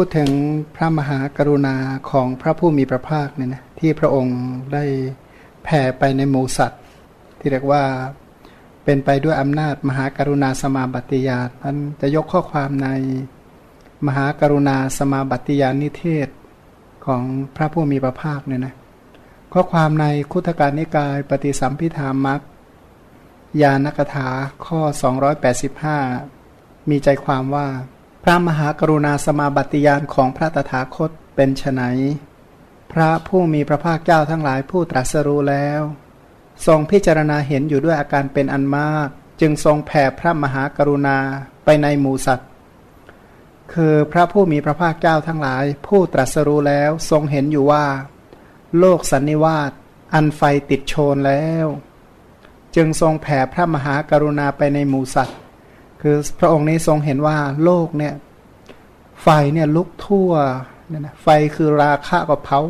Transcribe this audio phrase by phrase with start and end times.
[0.00, 0.30] พูดถึง
[0.76, 1.76] พระมหากรุณา
[2.10, 4.40] ของพระผู้มีพระภาคเนี่ยนะที่พระองค์
[4.72, 4.84] ได้
[5.64, 6.82] แผ่ไปในหมูสัตว์
[7.38, 7.84] ที่เรียกว่า
[8.84, 12.88] เป็นไปด้วยอำนาจมหากรุณาสมาบัติญาณนั้นจะยกข้อความใน
[14.06, 16.28] มหากรุณาสมาบัติญาณนิเทศ
[17.06, 17.22] ของ
[17.56, 18.74] พระผู้มีพระภาคเนี่ยนะ
[19.52, 22.40] ข้อความในคุถการนิกายปฏิสัมพิธามัก
[23.62, 24.28] ยานกถา
[24.66, 24.80] ข้อ
[26.04, 27.66] 285 มีใจความว่า
[28.30, 31.82] ระมหากรุณาสมาบัติญาณของพระตถาคตเป็นไฉน
[32.92, 35.80] พระผู้มีพระภาคเจ้าทั้งหลายผู้ตรัสรู้แล้ว
[36.66, 39.08] ทรงพิจารณาเห็นอยู่ด้วยอาการเป็นอันมาก
[39.40, 41.18] จึงทรงแผ่พระมหากรุณา
[41.64, 42.48] ไปในหมู่สัตว์
[43.72, 47.86] คือพระผู้มีพระภาคเจ้าทั้งหลาย ผู้ตรัสรู้แล้วทรงเห็นอยู่ว่า
[48.78, 49.70] โลกสันนิวาต
[50.14, 51.66] อันไฟติดโชนแล้ว
[52.76, 55.38] จึงทรงแผ่พระมหากรุณาไปในหมู่สัตว์
[56.00, 58.14] คือพระองค์นี้ทรงเห็นว่าโลกเนี่ย
[59.22, 60.32] ไฟเนี่ยลุกทั่ว
[60.88, 62.60] เนี่ยนะไฟคือราคะก็เผา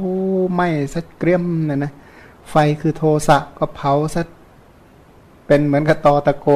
[0.55, 1.93] ไหม้ซะเกรียมเนี่ยนะ
[2.51, 4.23] ไฟคือโทสะก็เผาซะ
[5.47, 6.49] เป็นเหมือนกับตอตะโก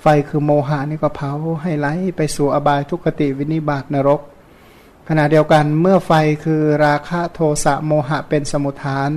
[0.00, 4.20] ไฟคือโมหะนี่ก็เผาให้ไหลไปสู่อบายทุกขติวินิบาตนรก
[5.08, 6.12] ขณะเดียวกันเมื่อไฟ
[6.44, 9.10] คือราคะโทสะโมหะเป็นสมุทฐาน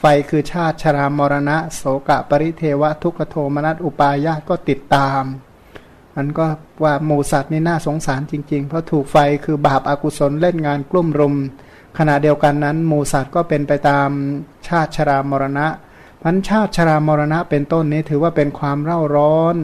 [0.00, 5.22] ไฟคือชาติชรามรณะ โสกะปริเทวะทุกขโทมนัสอุปายาตก็ติดตาม
[6.16, 6.46] มันก็
[6.82, 11.34] ว่าหมูสัตว์นี่น่าสงสารจริง ๆ เพราะถูกไฟคือบาปอากุศลเล่นงานกลุ่มรุม
[11.98, 14.08] ขณะเดียวกันนั้นหมูสัตว์ก็เป็นไปตาม
[14.68, 15.66] ชาติชรามรณะ
[16.22, 19.56] พันชาติชรามรณะเป็นต้นนี้ถือว่าเป็นความเร่าร้อน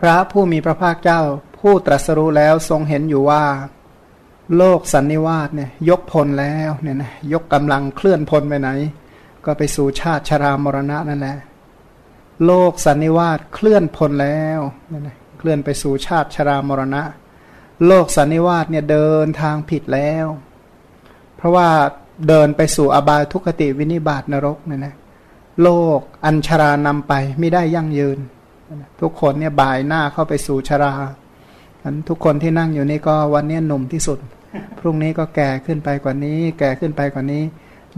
[0.00, 1.20] พระผู้มีพระภาคเจ้า
[1.58, 3.44] ผู้ตรัสรู้แล้วทรงเห็นอยู่ว่า
[4.56, 8.70] โลกสันนิวาสเนี่ยยกพลแล้วเนี่ยนะยกกำลังเคลื่อนพลไปไหน
[9.44, 11.36] ก็ไปสู่ชาติชรามรณะนั่นแหละ
[12.46, 17.02] โลกสันนิวาสเคลื่อนพลแล้วเนี่ยนะ เคลื่อนไปสู่ชาติชรามรณะ
[17.86, 20.26] โลกสันนิวาสเนี่ยเดินทางผิดแล้ว
[21.36, 21.68] เพราะว่า
[22.28, 24.94] เดินไปสู่อบายทุกขติวินิบาตนรกเนี่ยนะ
[25.62, 28.18] โลกอัญชารานำไปไม่ได้ยั่งยืน
[29.00, 30.92] ทุกคนเนี่ยบ่ายหน้าเข้าไปสู่ชรา
[31.82, 34.18] อันทุกคนที่นั่งอยู่นี่ก็วันนี้หนุ่มที่สุด
[34.78, 37.42] พรุ่งนี้ก็แก่ขึ้นไปกว่านี้ แก่ขึ้นไปกว่านี้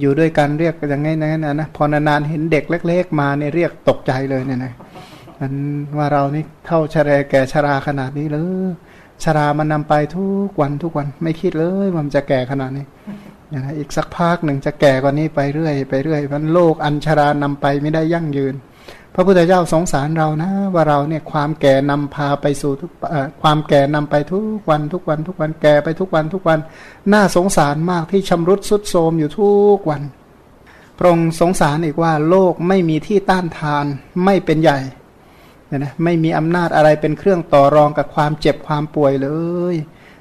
[0.00, 4.72] อยู่ด้วยกันเรียกอย่างไงนะนะพอนานๆเห็นเด็กเล็ก ๆ มาเนี่ยเรียกตกใจเลยเนี่ยนะ
[5.40, 5.54] มัน
[5.96, 8.38] ว่าเรานี่เท่าชรแก่ชราขนาดนี้เล
[8.68, 8.72] ย
[9.24, 12.84] ชรามันนำไปทุกวันทุกวันไม่คิดเลยว่ามันจะแก่ขนาดนี้
[13.50, 18.54] อย่างนะอีกสักพักหนึ่งจะแก่กว่านี้ไปเรื่อยไปเรื่อยมันโลกอันชรานำไปไม่ได้ยั่งยืน
[19.14, 22.90] พระพุทธเจ้าสงสารเรานะ ว่าเราเนี่ยความแก่นำพาไปสู่ทุก
[23.42, 26.58] ความแก่นำไปทุกวันทุกวันทุกวันแก่ไปทุกวันทุกวัน
[27.12, 30.02] น่าสงสารมากที่ชำรุดสุดโทมอยู่ทุกวัน
[30.98, 33.86] พระองค์สงสารอีกว่าโลกไม่มีที่ต้านทาน
[34.24, 34.78] ไม่เป็นใหญ่
[35.68, 39.30] เนี่ยนะไม่มีอำนาจอะไรเป็นเครื่องต่อรองกับความเจ็บความป่วยเล
[39.72, 39.76] ย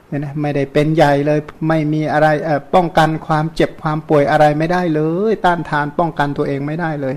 [0.08, 2.28] เนี่ยนะไม่ได้เป็นใหญ่เลยไม่มีอะไร
[2.76, 7.16] ป้องกันความเจ็บความป่วยอะไรไม่ได้เลย ต้านทานป้องกันตัวเองไม่ได้เลย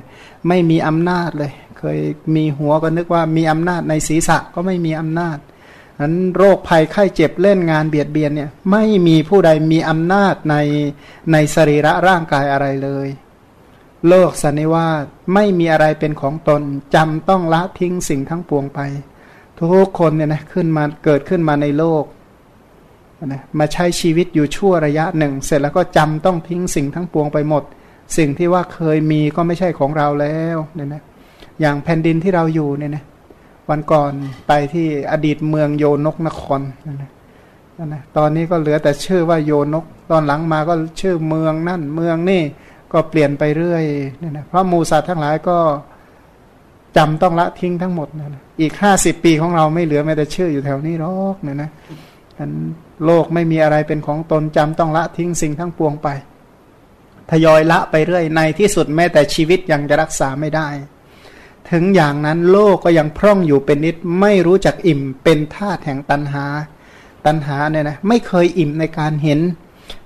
[0.48, 1.98] ไม่มีอำนาจเลย เคย
[2.36, 5.38] มีหัวก็นึกว่ามีอำนาจในศีรษะก็ไม่มีอำนาจ
[6.00, 10.56] นั้นโรคภัยไข้เจ็บเล่นงานเบียดเบียนเนี่ยไม่มีผู้ใดมีอำนาจใน
[11.32, 13.08] ในสรีระร่างกายอะไรเลย
[14.08, 16.62] โลกสันนิวาสไม่มีอะไรเป็นของตน
[16.94, 18.80] จำต้องละทิ้งสิ่งทั้งปวงไป
[19.58, 22.04] ทุกคนเนี่ยนะขึ้นมาเกิดขึ้นมาในโลก
[23.26, 27.62] นะมาใช้ชีวิตอยู่ชั่วระยะหนึ่ง เสร็จแล้วก็จำต้องทิ้งสิ่งทั้งปวงไปหมด
[28.16, 31.02] สิ่งที่ว่าเคยมีก็ไม่ใช่ของเราแล้วเนี่ยนะ
[31.60, 33.04] อย่างแผ่นดินที่เราอยู่เนี่ยนะ
[33.70, 34.12] วันก่อน
[34.48, 42.42] ไปที่อดีตเมืองโยนกนครนะนะตอนนี้ก็เหลือแต่ชื่อว่าโยนก ตอนหลังมาก็ชื่อเมืองนั่นเมืองนี่
[42.92, 43.84] ก็เปลี่ยนไปเรื่อย
[44.18, 45.58] เนี่ยนะเพราะมูสัตว์ทั้งหลายก็
[46.96, 51.70] จำต้องละทิ้งทั้งหมดนะ อีกห้าสิบปีของเราไม่เหลือแม้แต่ชื่ออยู่แถวนี้หรอกเนี่ยนะ
[52.38, 52.52] อัน
[53.04, 56.08] โลกไม่มีอะไรเป็นของตนจำต้องละทิ้งสิ่งทั้งปวงไป
[57.30, 60.68] ทยอยละไปเรื่อย ในที่สุดแม้แต่ชีวิตยังจะรักษาไม่ได้
[61.70, 66.44] ถึงอย่างนั้นโลกก็ยังพร่องอยู่เป็นนิดไม่รู้จักอิ่มเป็นธาตุแห่งตันหา
[67.26, 69.40] ตันหาเนี่ยนะไม่เคยอิ่มในการเห็น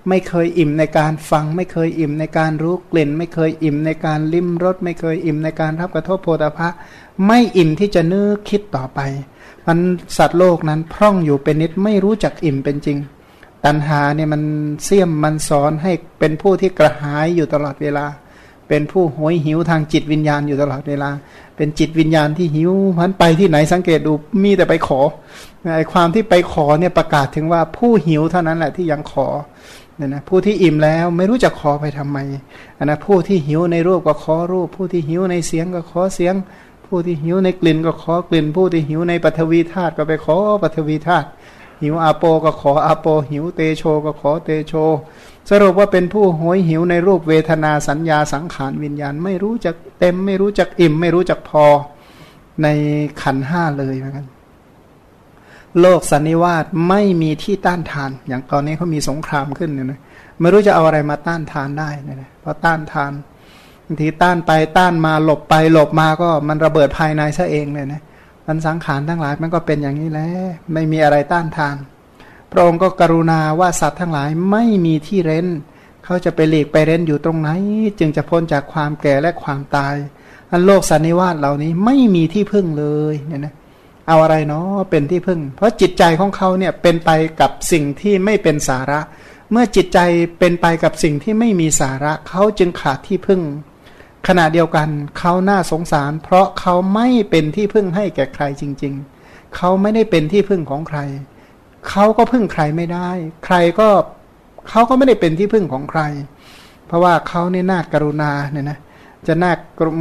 [0.09, 6.69] ไม่เคยอิ่มในการฟัง ไม่เคยอิ่มในการรู้กลิ่น ไม่เคยอิ่มในการลิ้มรสไม่เคยอิ่มในการรับกระทบโพธาภะ
[7.27, 9.01] ไม่อิ่มที่จะนึกคิดต่อไป
[9.67, 9.79] มัน
[10.17, 12.99] สัตว์โลกนั้นพร่องอยู่เป็นนิดไม่รู้จักอิ่มเป็นจริง
[13.65, 14.43] ตัณหาเนี่ยมัน
[14.85, 18.07] เสี่ยมมันสอนให้เป็นผู้ที่กระหายอยู่ตลอดเวลา
[18.69, 21.11] เป็นผู้หวยหิวทางจิตวิญญาณอยู่ตลอดเวลา
[21.57, 24.13] เป็นจิตวิญญาณที่หิวมันไปที่ไหนสังเกตดู
[24.43, 25.01] มีแต่ไปขอ
[25.77, 29.29] ไอความที่ไปขอเนี่ยประกาศถึงว่าผู้หิวเท่านั้นแหละที่ยังขอ
[29.97, 32.19] เนี่ยนะผู้ที่อิ่มแล้วไม่รู้จะขอไปทำไม
[32.79, 36.35] อันนะผู้ที่หิวในรูปก็ขอรูป ผู้ที่หิวในเสียงก็ขอเสียง
[36.87, 41.29] ผู้ที่หิวในกลิ่นก็ขอกลิ่น ผู้ที่หิวในปฐวีธาตุก็ไปขอปฐวีธาตุ
[41.83, 44.73] หิวอาโปก็ขออาโป หิวเตโชก็ขอเตโช
[45.49, 51.65] สรุปว่าเป็นผู้โหยหิวในรูปเวทนาสัญญาสังขารวิญญาณ ไม่รู้จักเต็ม ไม่รู้จักอิ่ม ไม่รู้จักพอ
[52.63, 52.67] ใน
[53.23, 54.27] ขันห้าเลยเหมือนกัน
[55.81, 60.01] โลกสันนิวาสไม่มีที่ต้านทาน อย่างตอนนี้เขามีสงครามขึ้นเนี่ยนะ
[60.41, 63.13] ไม่รู้จะเอาอะไรมาต้านทานได้เนะเพราะต้านทาน
[63.87, 68.03] บางทีต้านไปต้านมาหลบไปหลบมาก็มันระเบิดภายในซะเองเลยนะ
[68.47, 70.29] มันสังขารทั้งหลายมันก็เป็นอย่างนี้แหละ
[70.73, 71.77] ไม่มีอะไรต้านทาน
[72.51, 75.47] พระองค์ก็กรุณาว่าสัตว์ทั้งหลายไม่มีที่เร้น
[76.05, 77.49] เขาจะไปหลีกไปเร้นอยู่ตรงไหน
[77.99, 79.95] จึงจะพ้นจากความแก่และความตาย
[80.51, 83.55] อันโลกสันนิวาสเหล่านี้ไม่มีที่พึ่งเลยเนี่ยนะ
[84.07, 87.11] เอาอะไรเนาะเป็นที่พึ่ง เพราะจิตใจของเขาเนี่ยเป็นไป
[87.41, 89.01] กับสิ่งที่ไม่เป็นสาระ
[89.51, 89.99] เมื่อจิตใจ
[90.39, 93.43] เป็นไปกับสิ่งที่ไม่มีสาระเขาจึงขาดที่พึ่ง
[94.29, 100.99] ขณะเดียวกันเขาน่าสงสาร เพราะเขาไม่เป็นที่พึ่งให้แก่ใครจริง ๆ เขาไม่ได้เป็นที่พึ่งของใคร
[101.89, 103.11] เขาก็พึ่งใครไม่ได้
[103.45, 103.89] ใครก็
[104.69, 106.03] เขาก็ไม่ได้เป็นที่พึ่งของใคร
[106.87, 108.79] เพราะว่าเขาเนี่ยน่ากรุณาเนี่ยนะ
[109.29, 109.53] จะน่า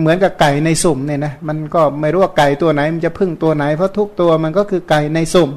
[0.02, 5.50] เหมือนกับไก่ในสุ่มเนี่ยนะมันก็ไม่รู้ว่าไก่ตัวไหน มันจะพึ่งตัวไหนเพราะทุกตัวมันก็คือไก่ในสุ่ม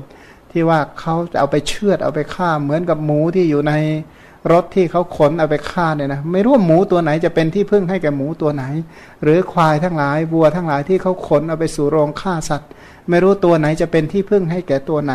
[0.53, 3.73] ที่ว่าเขาจะเอาไปเชือดเอาไปฆ่าเหมือนกับหมูที่อยู่ใน
[4.53, 8.65] รถที่เขาขนเอาไปฆ่าเนี่ยนะไม่รู้ว่าหมูตัวไหนจะเป็นที่พึ่งให้แก่หมูตัวไหน
[9.23, 12.71] หรือควายทั้งหลายวัวทั้งหลายที่เขาขนเอาไปสู่โรงฆ่าสัตว์
[13.11, 15.15] ไม่รู้ตัวไหนจะเป็นที่พึ่งให้แก่ตัวไหน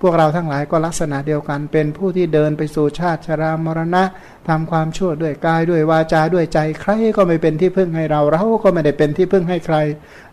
[0.00, 4.02] พวกเราทั้งหลายก็ลักษณะเดียวกัน เป็นผู้ที่เดินไปสู่ชาติชรามรณะ
[4.48, 9.76] ทำความชั่วด้วยกายด้วยวาจาด้วยใจใครก็ไม่เป็นที่พึ่งให้เรา เราก็ไม่ได้เป็นที่พึ่งให้ใคร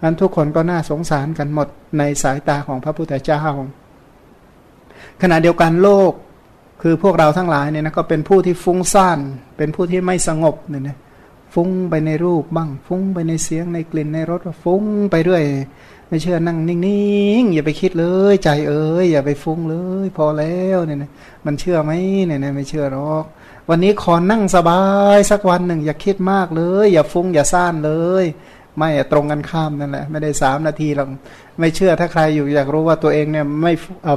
[0.02, 1.68] อันทุกคนก็น่าสงสารกันหมด
[1.98, 3.42] ในสายตาของพระพุทธเจ้า
[5.22, 6.14] ขณะเดียวกันโลก
[6.82, 9.20] คือพวกเราทั้งหลายเนี่ยนะก็เป็นผู้ที่ฟุ้งซ่าน
[9.58, 10.98] เป็นผู้ที่ไม่สงบเนี่ยนะ
[11.54, 15.44] ฟุ้งไปในรูปบ้าง ฟุ้งไปในเสียงในกลิ่นในรสฟุ้งไปเรื่อย
[16.14, 16.80] ไม่เชื่อนั่งนิ่
[17.42, 19.76] งๆอย่าไปคิดเลย ใจเอ้ยอย่าไปฟุ้งเล
[20.06, 21.12] ย พอแล้วเนี่ยนะ
[21.46, 21.92] มันเชื่อไหม
[22.26, 23.26] เนี่ยนะไม่เชื่อหรอก
[23.70, 24.82] วันนี้ขอนั่งสบา
[25.16, 28.24] ยสักวันหนึ่ง อย่าคิดมากเลย อย่าฟุ้งอย่าซ่านเลย
[28.78, 31.08] ไม่ตรงกันข้ามนั่นแหละไม่ได้สามนาทีหรอก
[31.60, 33.74] ไม่เชื่อถ้าใครอยู่อยากรู้ว่าตัวเองเนี่ยไม่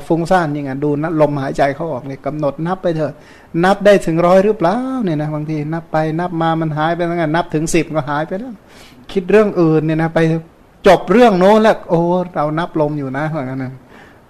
[0.06, 3.12] ฟุ้งซ่านยังไงดูนะลมหายใจเขาออกเลยกำหนดนับไปเถอะ
[3.64, 8.54] นับได้ถึงร้อยหรือเปล่าเนี่ยนะบางทีนับไปนับมามันหายไปแล้วไงนับถึงสิบก็หายไปแล้ว
[9.12, 10.20] คิดเรื่องอื่นเนี่ยนะไป
[10.86, 12.00] จบเรื่องโน้นแล้วโอ้
[12.34, 13.72] เรานับลมอยู่นะเหมือนกันนะ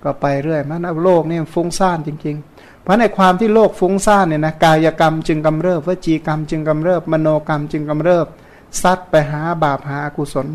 [0.05, 8.27] ก็ไปเรื่อยมันโลกนี่ฟุ้งซ่านจริง ๆ เพราะในความที่โลกฟุ้งซ่านเนี่ยนะกายกรรมจึงกำเริบวจีกรรมจึงกำเริบมโนกรรมจึงกำเริบ
[8.83, 10.49] ซัดไปหาบาปหาอกุศล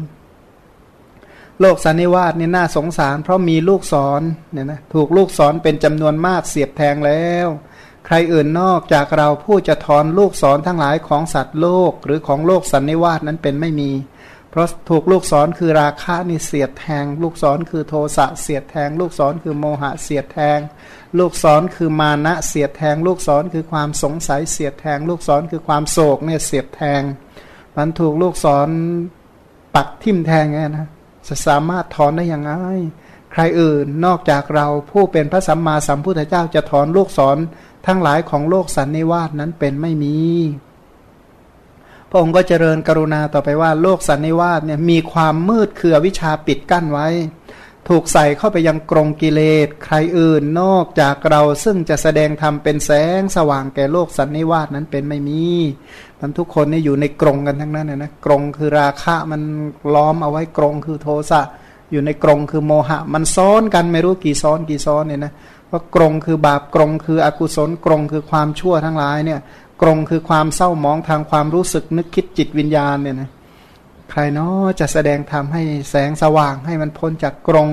[1.59, 4.21] โลกสันนิวาสนี่น่าสงสาร เพราะมีลูกศร
[4.51, 7.47] เนี่ยนะถูกลูกศรเป็นจำนวนมากเสียบแทงแล้ว
[8.05, 13.91] ใครอื่นนอกจากเราผู้จะถอนลูกศรทั้งหลายของสัตว์โลกหรือของโลกสันนิวาสนั้นเป็นไม่มี
[14.51, 20.59] เพราะถูกลูกศรคือราคะนี่เสียดแทง ลูกศรคือโทสะเสียดแทง ลูกศรคือโมหะเสียดแทง
[21.19, 27.01] ลูกศรคือมานะเสียดแทง ลูกศรคือความสงสัยเสียดแทง ลูกศรคือความโศกเนี่ยเสียดแทง
[27.77, 28.69] มันถูกลูกศร
[29.75, 30.87] ปักทิ่มแทงไงนะ
[31.27, 32.51] จะสามารถถอนได้อยังไง
[33.31, 37.37] ใครอื่นนอกจากเราผู้เป็นพระสัมมาสัมพุทธเจ้าจะถอนลูกศร
[37.87, 40.15] ทั้งหลายของโลกสันนิวาสนั้นเป็นไม่มี
[42.13, 47.07] พระองค์ก็เจริญกรุณาต่อไปว่าโลกสันนิวาสเนี่ยมีความมืดคือวิชาปิดกั้นไว้
[47.89, 55.43] ถูกใส่เข้าไปยังกรงกิเลสใครอื่นนอกจากเราซึ่งจะแสดงธรรมเป็นแสงสว่างแก่โลกสันนิวาสนั้นเป็นไม่มี
[56.19, 59.41] มันทุกคนนี่อยู่ในกรงกันทั้งนั้นนะกรงคือราคะมัน
[59.93, 61.41] ล้อมเอาไว้กรงคือโทสะ
[61.91, 65.33] อยู่ในกรงคือโมหะ มันซ้อนกันไม่รู้กี่ซ้อนกี่ซ้อนเนี่ยนะ
[65.67, 69.39] เพรากรงคือบาปกรงคืออกุศลกรงคือความชั่วทั้งหลายเนี่ย
[69.81, 73.29] กรงคือความเศร้ามองทางความรู้สึกนึกคิดจิตวิญญาณเนี่ยนะ
[74.09, 77.69] ใครเนาะจะแสดงทำให้แสงสว่างให้มันพ้นจากกรง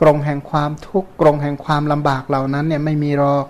[0.00, 3.46] กรงแห่งความทุกข์กรงแห่งความลำบากเหล่านั้นเนี่ยไม่มีหรอก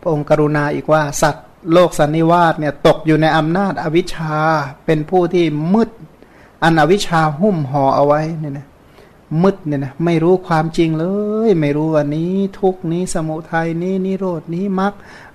[0.00, 4.36] พระองค์กรุณาอีกว่าสัตว์โลกสันนิวาสเนี่ยตกอยู่ในอำนาจอวิชชา
[4.86, 5.90] เป็นผู้ที่มืด
[6.62, 8.66] อันอวิชชาหุ้มห่อเอาไว้เนี่ยนะ
[9.42, 11.06] มืดเนี่ยนะไม่รู้ความจริงเล
[11.48, 14.92] ย ไม่รู้วันนี้ทุกนี้สมุทัยนี้นิโรดนี้มรรค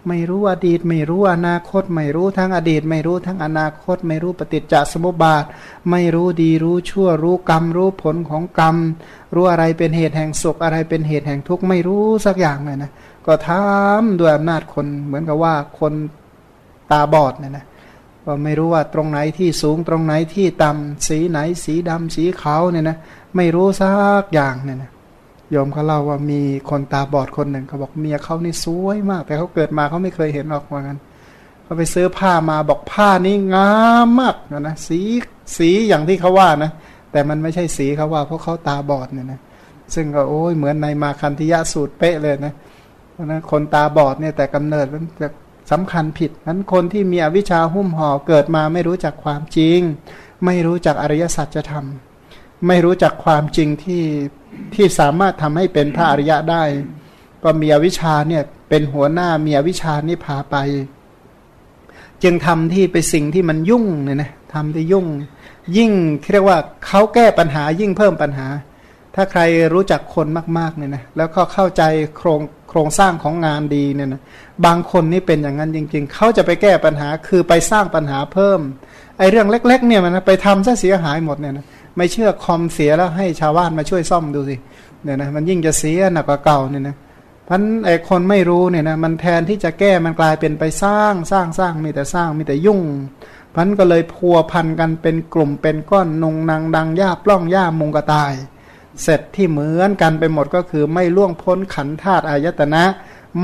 [0.07, 5.43] ไม่รู้อดีต ไม่รู้อนาคต ไม่รู้ทั้งอดีต ไม่รู้ทั้งอนาคต ไม่รู้ปฏิจจสมุปบาท
[5.91, 8.75] ไม่รู้ดีรู้ชั่วรู้กรรม รู้ผลของกรรม
[9.35, 12.91] รู้อะไรเป็นเหตุแห่งสุขอะไรเป็นเหตุแห่งทุกข์ไม่รู้สักอย่างเลยนะ
[13.25, 15.93] ก็ทำด้วยอำนาจคนเหมือนกับว่าคน
[16.91, 17.65] ตาบอดเนี่ยนะ
[18.25, 22.97] ก็ไม่รู้ว่าตรงไหนที่สูงตรงไหนที่ต่ำสีไหนสีดำสีขาวเนี่ยนะ
[23.35, 23.91] ไม่รู้สั
[24.21, 24.91] กอย่างเนี่ยนะ
[25.55, 30.99] ยอมเขาเล่าว่ามีคนตาบอดคนหนึ่งเขาบอกเมียเขานี่สวยมาก แต่เขาเกิดมาเขาไม่เคยเห็นหรอกว่างั้น
[31.63, 33.73] เขาไปซื้อผ้ามาบอกผ้านี้งา
[34.05, 34.99] มมากนะนะสี
[35.57, 36.71] สีอย่างที่เขาว่านะ
[37.11, 39.39] แต่มันไม่ใช่สีเขาว่า เพราะเขาตาบอดเนี่ยนะ
[39.93, 42.53] ซึ่งก็โอ้ยเหมือนในมาคันธิยะสูตรเป๊ะเลยนะ
[43.11, 45.27] เพราะนั้นคนตาบอดเนี่ยแต่กำเนิดมันจะ
[45.71, 49.79] สำคัญผิดนั้นคนที่มีอวิชชาหุ้มห่อเกิดมาไม่รู้จักความจริง
[50.45, 52.08] ไม่รู้จักอริยสัจจะทำ
[52.67, 54.03] ไม่รู้จักความจริงที่
[54.75, 56.63] ที่สามารถทำให้เป็นพระอริยะได้
[57.43, 60.55] ก็มีอวิชาเนี่ยเป็นหัวหน้ามีอวิชานี่พาไป
[62.23, 65.05] จึงทำที่ไปสิ่งที่มันยุ่งเนี่ยนะทำที่ยุ่ง
[65.77, 65.91] ยิ่ง
[66.31, 68.47] เรียกว่าเขาแก้ปัญหายิ่งเพิ่มปัญหา
[69.15, 69.41] ถ้าใคร
[69.73, 71.83] รู้จักคนมากๆเนี่ยนะแล้วก็เข้าใจ
[72.17, 74.21] โครงโครงสร้างของงานดีเนี่ยนะ
[74.65, 78.59] บางคนนี่เป็นอย่างนั้นจริง ๆ เขาจะไปแก้ปัญหาคือไปสร้างปัญหาเพิ่ม
[79.17, 81.65] ไอ้เรื่องเล็ก ๆ เนี่ยมันไปทำซะเสียหายหมดเนี่ยนะ
[81.99, 84.55] ไม่เชื่อคอมเสียแล้วให้ชาวบ้านมาช่วยซ่อมดูสิ
[85.03, 86.95] เนี่ยนะมันยิ่งจะเสียหนักกว่าเก่าเนี่ยนะ
[87.47, 92.81] พันไอ้คนไม่รู้เนี่ยนะมันแทนที่จะแก้มันกลายเป็นไปสร้างสร้างสร้างมีแต่สร้างมีแต่ยุ่ง
[93.55, 98.33] พันก็เลยพัวพันกันเป็นกลุ่มเป็นก้อนนงนางดังย่าปล้องย่ามุงกระตาย
[99.03, 102.83] เสร็จที่เหมือนกันไปหมดก็คือไม่ล่วงพ้นขันธาตุอายตนะ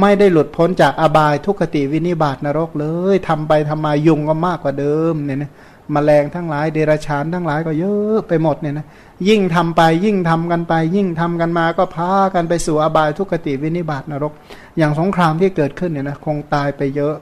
[0.02, 5.52] ไม่ได้หลุดพ้นจากอบายทุกขติวินิบาตนรกเลยทำไปทำมายุงก็มากกว่าเดิมเนี่ยนะ
[5.96, 8.86] มแมลงทั้งหลายเดรัจฉานทั้งหลายก็เยอะไปหมดเนี่ยนะ
[9.30, 14.34] ยิ่งทำไปยิ่งทำกันไป ยิ่งทำกันมาก็พากันไปสู่อบายทุกขติวินิบาตนรก
[14.78, 17.16] อย่างสงครามที่เกิดขึ้นเนี่ยนะคงตายไปเยอะ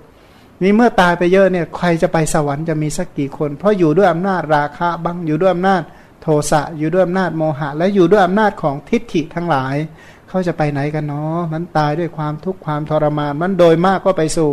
[0.62, 5.82] นี่เมื่อตายไปเยอะเนี่ยใครจะไปสวรรค์จะมีสักกี่คน เพราะอยู่ด้วยอำนาจราคะบ้างอยู่ด้วยอำนาจ
[6.22, 9.76] โทสะอยู่ด้วยอำนาจโมหะ และอยู่ด้วยอำนาจของทิฏฐิทั้งหลาย
[10.30, 14.52] เขาจะไปไหนกันเนาะมันตายด้วยความทุกข์ความทรมาน มันโดยมากก็ไปสู่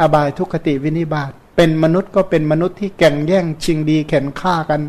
[0.00, 4.80] อบายทุกขติวินิบาต เป็นมนุษย์ก็เป็นมนุษย์ที่แก่งแย่งชิงดีแข่งฆ่ากัน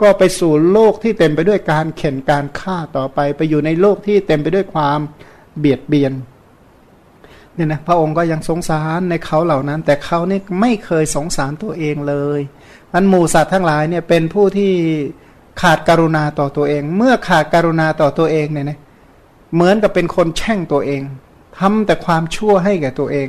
[0.00, 4.98] ก็ไปสู่โลกที่เต็มไปด้วยการเข็นการฆ่าต่อไป ไปอยู่ในโลกที่เต็มไปด้วยความ
[5.58, 6.12] เบียดเบียน
[7.54, 12.40] เนี่ยนะพระองค์ก็ยังสงสารในเขาเหล่านั้น แต่เขานี่ไม่เคยสงสารตัวเองเลย
[12.94, 14.72] อันหมู่สัตว์ทั้งหลายเนี่ยเป็นผู้ที่
[15.62, 18.78] ขาดการุณาต่อตัวเอง เมื่อขาดการุณาต่อตัวเองเนี่ยนะ
[19.54, 21.02] เหมือนกับเป็นคนแช่งตัวเอง
[21.58, 23.28] ทำแต่ความชั่วให้แก่ตัวเอง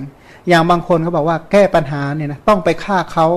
[0.49, 3.27] อย่างบางคนเขาบอกว่าแก้ปัญหาเนี่ยนะต้องไปฆ่าเขา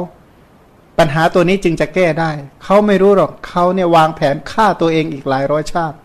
[0.98, 2.30] ปัญหาตัวนี้จึงจะแก้ได้
[2.64, 5.96] เขาไม่รู้หรอกเขาเนี่ยวางแผนฆ่าตัวเองอีกหลายร้อยชาติ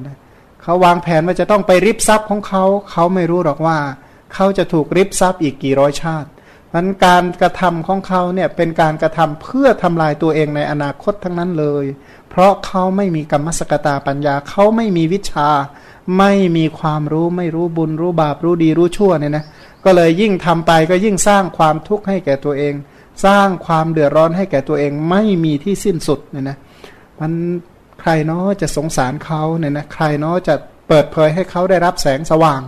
[0.00, 0.16] นะ
[0.62, 3.78] เขาวางแผนว่าจะต้องไปริบทรัพย์ของเขา เขาไม่รู้หรอกว่า
[4.34, 6.28] เขาจะถูกริบทรัพย์อีกกี่ร้อยชาติ
[6.74, 11.84] นั้นการกระทำของเขาเนี่ยเป็นการกระทำเพื่อทำลายตัวเองในอนาคตทั้งนั้นเลย
[12.30, 15.48] เพราะเขาไม่มีกรรมสกตาปัญญา เขาไม่มีวิชา
[16.18, 19.44] ไม่มีความรู้ ไม่รู้บุญรู้บาปรู้ดีรู้ชั่วเนี่ยนะ
[19.84, 22.74] ก็เลยยิ่งทำไปก็ยิ่งสร้างความทุกข์ให้แก่ตัวเอง
[23.26, 26.56] สร้างความเดือดร้อนให้แก่ตัวเองไม่มีที่สิ้นสุดเนี่ยนะ
[27.20, 27.32] มัน
[28.00, 30.54] ใครเนาะจะสงสารเขาเนี่ยนะใครเนาะจะ
[30.88, 32.62] เปิดเผยให้เขาได้รับแสงสว่าง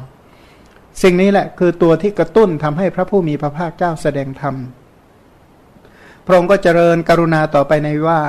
[1.03, 4.55] สิ่งนี้แหละคือตัวที่กระตุ้นทำให้พระผู้มีพระภาคเจ้าแสดงธรรม
[6.27, 8.21] พระองค์ก็เจริญกรุณาต่อไปในว่า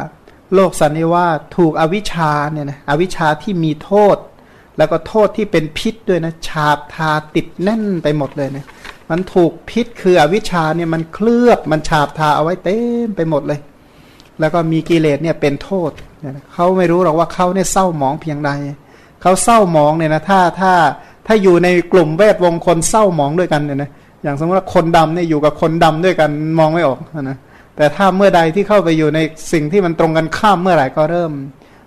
[0.53, 1.27] โลกสันนิวา
[1.57, 4.17] ถูกอวิชชาเนี่ยนะอวิชชาที่มีโทษ
[4.77, 8.65] แล้วก็โทษที่เป็นพิษด้วยนะ ฉาบทาติดแน่นไปหมดเลยนะ
[9.09, 13.59] มันถูกพิษคืออวิชชาเนี่ยมันเคลือบมันฉาบทาเอาไว้เต็มไปหมดเลย
[14.39, 15.91] แล้วก็มีกิเลสเนี่ยเป็นโทษ
[16.53, 18.51] เขาไม่รู้หรอกว่าเขาเนี่ยเศร้าหมองเพียงใด
[19.21, 20.73] เขาเศร้าหมองเนี่ยนะถ้าถ้า
[21.27, 23.89] ถ้าอยู่ในกลุ่มแวดวงคนเศร้าหมองด้วยกันเนี่ยนะ
[24.23, 27.37] อย่างสมมติว่าคนดำเนี่ยอยู่กับคนดำด้วยกันมองไม่ออกนะ
[27.75, 29.19] แต่ถ้าเมื่อใดที่เข้าไปอยู่ใน
[29.51, 31.31] สิ่งที่มันตรงกันข้ามเมื่อไหร่ก็เริ่ม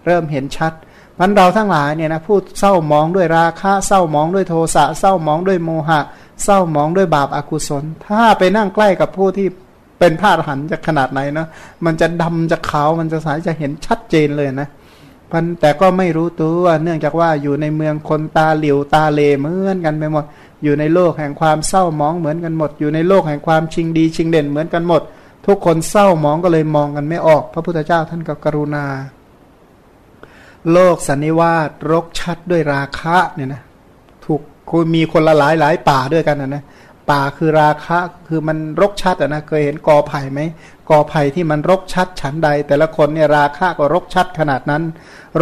[0.06, 0.72] เริ่มเห็นชัด
[1.20, 6.00] มันเราทั้งหลายเนี่ยนะพูดเศร้ามองด้วยราคะเศร้ามองด้วยโทสะเศร้ามองด้วยโมหะ
[6.44, 9.46] เศร้ามองด้วยบาปอากุศล ถ้าไปนั่งใกล้กับผู้ที่
[9.98, 11.46] เป็นพระอรหันต์จะขนาดไหนนะ
[11.84, 14.68] มันจะดำจะขาวมันจะสายจะเห็นชัดเจนเลยนะ
[15.30, 20.24] พันแต่ก็ไม่รู้ตัวเนื่องจากว่าอยู่ในเมืองคนตาเหลียวตาเลเหมือนกันไปหมด
[20.64, 25.02] อยู่ในโลกแห่งความเศร้ามองเหมือนกันหมด อยู่ในโลกแห่งความชิงดีชิงเด่นเหมือนกันหมด
[25.46, 28.84] ทุกคนเศร้ามองก็เลยมองกันไม่ออก พระพุทธเจ้าท่านก็กรุณา
[30.72, 33.62] โลกสันนิวาสรกชัดด้วยราคะเนี่ยนะ
[34.70, 36.64] คุมีคนละหลายหลายป่าด้วยกันนะนะ
[37.10, 37.98] ป่าคือราคะ
[38.28, 40.40] คือมันรกชัดอะนะเคยเห็นกอไผ่ไหม
[40.90, 44.82] กอไผ่ที่มันรกชัดฉันใด แต่ละคนเนี่ยราคะก็รกชัดขนาดนั้น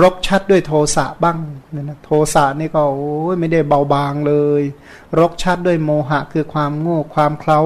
[0.02, 1.38] รกชัดด้วยโทสะบ้าง
[1.72, 4.62] เนี่ยนะโทสะนี่ก็โอ้ยไม่ได้เบาบางเลย
[5.18, 7.60] รกชัดด้วยโมหะคือความโง่ความเคล้า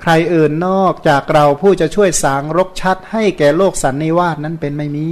[0.00, 5.08] ใครอื่นนอกจากเราผู้จะช่วยสางรกชัด ให้แก่โลกสันนิวาสนั้นเป็นไม่มี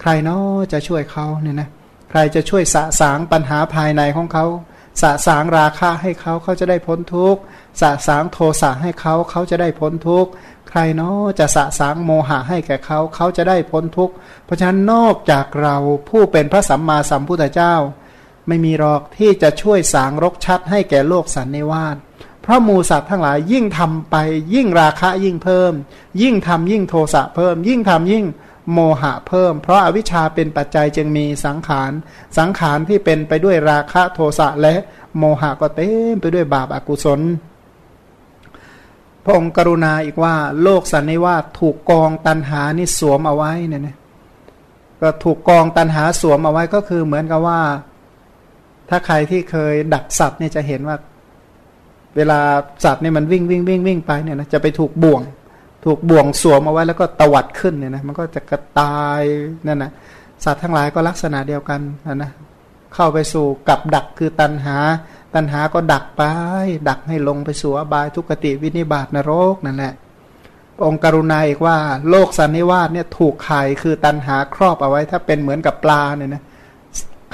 [0.00, 1.68] ใครเนาะจะช่วยเขาเนี่ยนะ
[2.10, 4.46] ใครจะช่วยสะสางปัญหาภายในของเขา
[5.02, 7.40] สะสางราคาให้เขาเขาจะได้พ้นทุกข์
[7.80, 10.30] สะสางโทสะให้เขาเขาจะได้พ้นทุกข์
[10.68, 15.76] ใครเนาะจะสะสางโมหะให้แก่เขาเขาจะได้พ้นทุกข์เพราะฉะนั้นนอกจากเรา
[16.08, 17.74] ผู้เป็นพระสัมมาสัมพุทธเจ้า
[18.48, 21.96] ไม่มีหรอกที่จะช่วยสางรกชัดให้แก่โลกสันนิวาส
[22.46, 24.16] พราะมูสัตว์ทั้งหลายยิ่งทำไป
[24.54, 25.72] ยิ่งราคะยิ่งเพิ่ม
[26.22, 28.24] ยิ่งทำยิ่งโทสะเพิ่ม ยิ่งทำยิ่ง
[28.72, 31.92] โมหะเพิ่ม เพราะอาวิชชาเป็นปัจจัยจึงมีสังขาร
[32.38, 34.74] สังขารที่เป็นไปด้วยราคะโทสะและ
[35.18, 37.20] โมหะก็เต็มไปด้วยบาปอากุศล
[39.24, 43.96] พระองค์กรุณาอีกว่า โลกสันนิวาสถูกกองตันหานี่สวมเอาไว้เนี่ยนะ
[45.00, 47.60] ก็ถูกกองตันหาสวมเอาไว้ก็คือเหมือนกับว่า
[48.88, 50.96] ถ้าใครที่เคยดักสัตว์เนี่ยจะเห็นว่า
[52.16, 52.40] เวลา
[52.84, 55.22] สัตว์เนี่ยมันวิ่งวิ่งวิ่งวิ่งไปเนี่ยนะจะไปถูกบ่วง
[55.88, 59.22] ถูกบ่วงสวมเอาไว้แล้วก็ตวัดขึ้นเนี่ยนะมันก็จะกระตาย
[59.66, 59.90] นั่นนะ
[60.44, 62.30] สัตว์ทั้งหลายก็ลักษณะเดียวกันนะนะ
[62.94, 64.76] เข้าไปสู่กับดักคือตันหา
[65.34, 66.22] ตันหาก็ดักไป
[66.88, 69.94] ดักให้ลงไปสู่อบายทุกติวินิบาตนรกนั่นแหละ
[70.84, 71.76] องค์กรุณาอีกว่า
[72.10, 76.42] โลกสันนิวาสเนี่ยถูกข่ายคือตันหาครอบเอาไว้ ถ้าเป็นเหมือนกับปลาเนี่ยนะ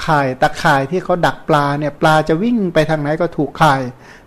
[0.05, 3.81] ข่ายตะข่ายที่เขาดักปลาเนี่ยปลาจะวิ่งไปทางไหนก็ถูกข่าย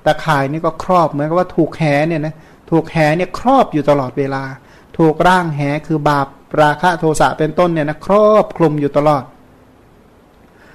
[0.05, 2.35] ตะข่ายนี่ก็ครอบเหมือนกับว่าถูกแหเนี่ยนะ
[2.71, 4.45] ถูกแหเนี่ยครอบอยู่ตลอดเวลา
[4.99, 6.27] ถูกร่างแหคือบาป
[6.61, 9.25] ราคะโทสะเป็นต้นเนี่ยนะครอบคลุมอยู่ตลอด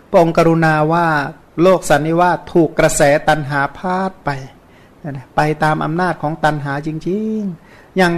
[0.10, 1.08] พระองค์กรุณาว่า
[1.62, 4.30] โลกสันนิวาสถูกกระแสตันหาพาดไป
[5.10, 8.14] นะไปตามอำนาจของตันหาจริงๆ อย่าง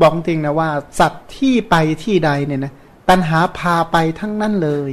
[0.00, 0.70] บอกจริงนะว่า
[1.00, 1.74] สัตว์ที่ไป
[2.04, 2.72] ที่ใดเนี่ยนะ
[3.08, 4.90] ตันหาพาไปทั้งนั้นเลย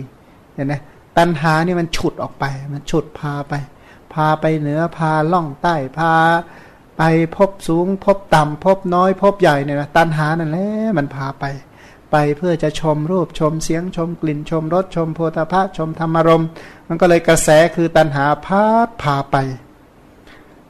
[0.54, 0.74] เห็นไหม
[1.18, 3.54] ตันหานี่มันฉุดออกไป มันฉุดพาไป
[4.14, 6.14] พาไปเหนือพาล่องใต้พา
[7.00, 7.04] ไป
[7.36, 11.46] พบสูงพบต่ำพบน้อยพบใหญ่เนี่ยนะตันหานั่นแหละมันพาไป
[12.12, 16.44] ไปเพื่อจะชมรูปชมเสียงชมกลิ่นชมรสชมโพธาภะชมธรรมรม
[16.88, 18.64] มันก็เลยกระแสคือตันหาพา
[19.02, 19.38] พาไป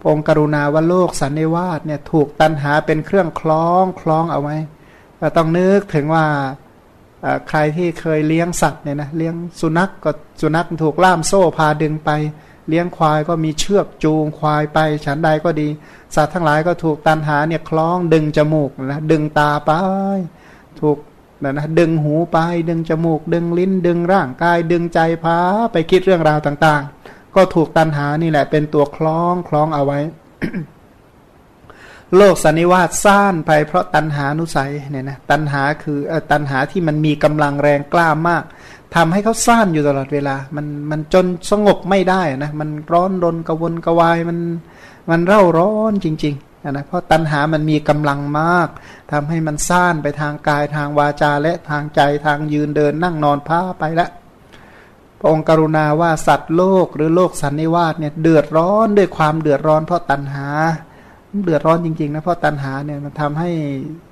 [0.07, 4.57] องค์กรุณาว่าโลกสันนิวาสเนี่ยถูกตันหาเป็นเครื่องคล้องคล้องเอาไว้
[5.19, 6.25] เราต้องนึกถึงว่า
[7.47, 12.11] ใครที่เคยเลี้ยงสัตว์เนี่ยนะเลี้ยงสุนัขกก็สุนัขถูกล่ามโซ่พาดึงไป
[12.69, 15.67] เลี้ยงควายก็มีเชือกจูงควายไป ฉันใดก็ดี
[16.15, 19.71] สัตว์ทั้งหลายก็ถูกตันหาเนี่ยคล้องดึงจมูกนะดึงตาไป
[20.79, 20.97] ถูก
[21.43, 22.37] นะนะดึงหูไป
[22.69, 25.37] ดึงจมูก ดึงลิ้น ดึงร่างกาย ดึงใจพา
[25.71, 29.99] ไปคิดเรื่องราวต่างๆ ก็ถูกตันหานี่แหละ เป็นตัวคล้องคล้องเอาไว้
[32.17, 35.99] โลกสันนิวาสร้างไปเพราะตันหานุสัยเนี่ยนะตันหาคือ
[36.31, 38.43] ตันหาที่มันมีกำลังแรงกล้ามาก
[38.95, 44.39] ทำให้เขาสร้างอยู่ตลอดเวลา มันมันจนสงบไม่ได้นะ มันร้อนรนกระวนกระวาย มัน
[45.09, 48.67] มันเร่าร้อนจริงๆนะเพราะตัณหามันมีกำลังมาก
[49.11, 54.09] ทำให้มันซ่านไปทางกายทางวาจาและทางใจทางยืนเดินนั่งนอนพ้าไปล้ว
[55.19, 60.47] พระองค์กรุณาว่าสัตว์โลกหรือโลกสันนิวาสเนี่ยเดือดร้อนด้วยความเดือดร้อนเพราะตัณหา
[61.43, 63.49] เดือดร้อนจริงๆนะเพราะตัณหาเนี่ยมันทำให้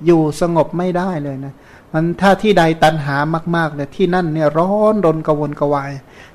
[0.06, 1.54] อยู่สงบไม่ได้เลยนะ
[1.92, 3.16] มันถ้าที่ใดตันหา
[3.56, 5.92] มากๆเนี่ยที่นั่นเนี่ยร้อนรนกระวนกระวาย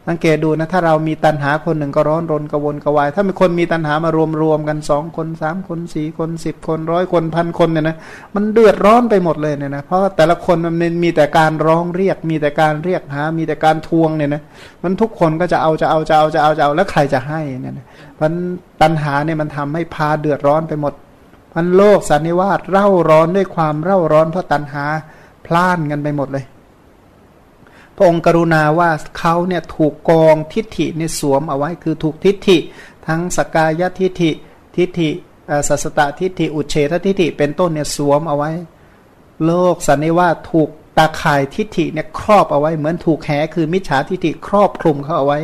[0.08, 7.96] สังเกตดูนะถ้าเรามีตันหาคนหนึ่งก็ร้อนรนกระวนกระวาย ถ้ามีคนมีตันหามารวมรวมกันสองคนสามคนสี่คนสิบคนร้อยคนพันคนเนี่ยนะ
[8.36, 14.42] มันเดือดร้อนไปหมดเลยเนี่ยนะเพราะแต่ละคนมันมีแต่การร้องเรียก มีแต่การเรียกหา มีแต่การทวงเนี่ยนะ
[14.84, 17.86] มันทุกคนก็จะเอาจะเอาจะเอาจะเอาจะเอาแล้วใครจะให้เนี่ยนะ
[18.16, 18.30] เพราะ
[18.82, 20.94] ตันหาเนี่ยมันทำให้พาเดือดร้อนไปหมด
[21.56, 24.86] มันโลกสันนิวาสเร่าร้อนด้วยความเร่าร้อนเพราะตันหา
[25.46, 26.46] พล่านกันไปหมดเลย
[27.96, 32.58] พระองค์กรุณาว่าเขาเนี่ยถูกกองทิฏฐิเนี่ยสวมเอาไว้คือถูกทิฏฐิ
[33.08, 34.32] ทั้งสกายทิฏฐิ
[34.76, 35.10] ทิฏฐิ
[35.68, 38.52] สัสตตทิฏฐิอุเฉททิฏฐิเป็นต้นเนี่ยสวมเอาไว้
[39.46, 45.40] โลกสันนิวาถูกตาข่ายทิฏฐิเนี่ยครอบเอาไว้เหมือนถูกแหคือมิจฉาทิฏฐิครอบคลุมเขาเอาไว้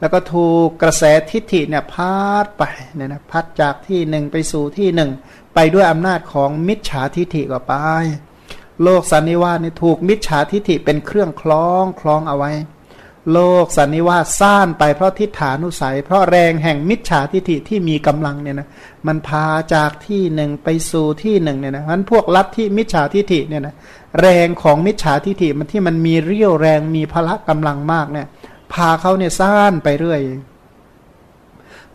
[0.00, 2.62] แล้วก็ถูกกระแสทิฏฐิเนี่ยพัดไป
[2.94, 5.10] เนี่ยนะพัดจากที่หนึ่งไปสู่ที่หนึ่ง
[5.54, 7.74] ไปด้วยอำนาจของมิจฉาทิฏฐิก็ไป
[8.82, 12.52] โลกสันนิวาสนี่ถูกมิจฉาทิฐิเป็นเครื่องคล้องคล้องเอาไว้
[13.32, 18.68] โลกสันนิวาสซ่านไปเพราะทิฏฐานุสัย เพราะแรงแห่งมิจฉาทิฐิที่มีกำลังเนี่ยนะ
[19.06, 23.74] มันพาจากที่หนึ่งไปสู่ที่หนึ่งเนี่ยนะมันพวกลัทธิมิจฉาทิฐิเนี่ยนะ
[24.20, 28.26] แรงของมิจฉาทิฐิมันที่มันมีเรี่ยวแรงมีพละกำลังมากเนี่ย
[28.72, 30.20] พาเขาเนี่ยซ่านไปเรื่อย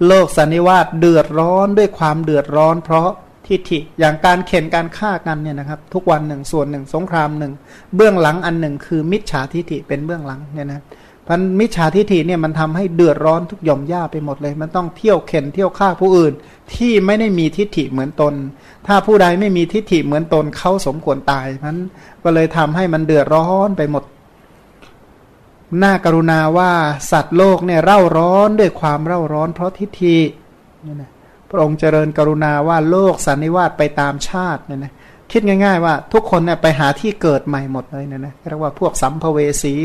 [0.08, 3.10] โลกสันนิวาสเดือดร้อนด้วยความเดือดร้อน เพราะ
[3.52, 7.54] ทิฏฐิอย่างการเข็นการฆ่ากันเนี่ยนะครับ ทุกวันหนึ่งส่วนหนึ่ง สงครามหนึ่ง
[7.96, 10.84] เบื้องหลังอันหนึ่ง คือมิจฉาทิฏฐิเป็นเบื้องหลังเนี่ยนะ
[11.28, 16.34] พันมิจฉาทิฏฐิเนี่ยมันทำให้เดือดร้อนทุกหย่อมย่าไปหมดเลย มันต้องเที่ยวเข็นเที่ยวฆ่าผู้อื่น
[16.74, 18.34] ที่ไม่ได้มีทิฏฐิเหมือนตน
[18.88, 21.80] ถ้าผู้ใดไม่มีทิฏฐิเหมือนตนเขาสมควรตายนั้น
[22.24, 24.04] ก็เลยทำให้มันเดือดร้อนไปหมด
[25.84, 26.72] น่ากรุณาว่า
[27.12, 30.18] สัตว์โลกเนี่ยเร่าร้อนด้วยความเร่าร้อนเพราะทิฏฐิ
[30.84, 31.12] เนี่ยนะ
[31.52, 34.94] พระองค์เจริญกรุณาว่าโลกสันนิวาสไปตามชาติเนี่ยนะ
[35.32, 39.76] คิดง่าย ๆ ว่าทุกคนเนี่ยไปหาที่เกิดใหม่หมดเลยเนี่ยนะเรียกว่าพวกสัมภเวสี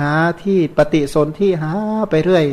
[0.00, 1.72] หาที่ปฏิสนธิหา
[2.10, 2.44] ไปเรื่อย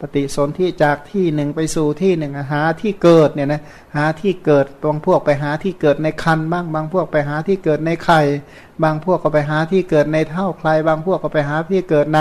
[0.00, 3.62] ปฏิสนธิจากที่หนึ่งไปสู่ที่หนึ่งหาที่เกิดเนี่ยนะ
[3.96, 8.20] หาที่เกิดบางพวกไปหาที่เกิดในคันบ้างบางพวกไปหาที่เกิดในไข่
[8.82, 12.20] บางพวกก็ไปหาที่เกิดในเท่าใคร บางพวกก็ไปหาที่เกิดใน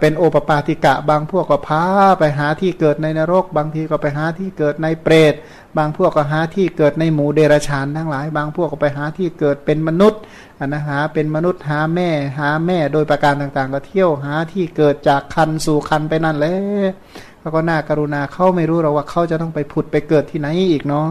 [0.00, 1.84] เป็นโอปปาติกะบางพวกก็พา
[2.18, 5.34] ไปหาที่เกิดในนรก บางทีก็ไปหาที่เกิดในเปรต
[5.78, 10.20] บางพวกก็หาที่เกิดในหมูเดรัจฉานทั้งหลาย บางพวกก็ไปหาที่เกิดเป็นมนุษย์
[10.66, 16.54] นะหาเป็นมนุษย์หาแม่หาแม่โดยประการต่างๆ ก็เที่ยวหาที่เกิดจากคันสู่คันไปนั่นแหละ
[17.42, 21.06] แล้วก็น่ากรุณาเขาไม่รู้หรอกว่าเขาจะต้องไปผุดไปเกิดที่ไหนอีกเนาะ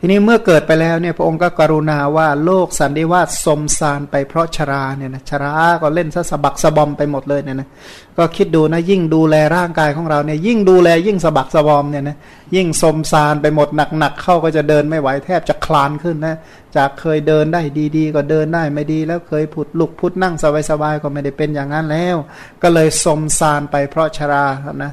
[0.00, 7.68] ทีนี้เมื่อเกิดไปแล้วเนี่ยพระองค์ก็กรุณาว่าโลกสันนิวาสสมสารไปเพราะชราเนี่ยนะชราก็เล่นซะสะบักสะบอมไปหมดเลยเนี่ยนะ
[8.18, 12.16] ก็คิดดูนะยิ่งดูแลร่างกายของเราเนี่ยยิ่งดูแลยิ่งสะบักสะบอมเนี่ยนะ
[12.56, 16.36] ยิ่งสมสารไปหมดหนักๆเข้าก็จะเดินไม่ไหวแทบจะคลานขึ้นนะ
[16.76, 17.60] จากเคยเดินได้
[17.96, 20.34] ดีๆ ก็เดินได้ไม่ดี แล้วเคยผุดลุกพุดนั่ง
[20.70, 22.16] สบายๆก็ไม่ได้เป็นอย่างนั้นแล้ว
[22.62, 24.44] ก็เลยสมสารไปเพราะชรา
[24.84, 24.92] นะ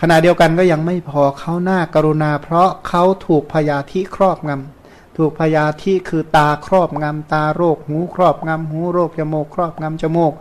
[0.00, 10.32] ขณะเดียวกันก็ยังไม่พอเขาหน้ากรุณา เพราะเขาถูกพยาธิครอบงำถูกพยาธิคือตาครอบงำตาโรค หูครอบงำหูโรคจมูกครอบงำจมูก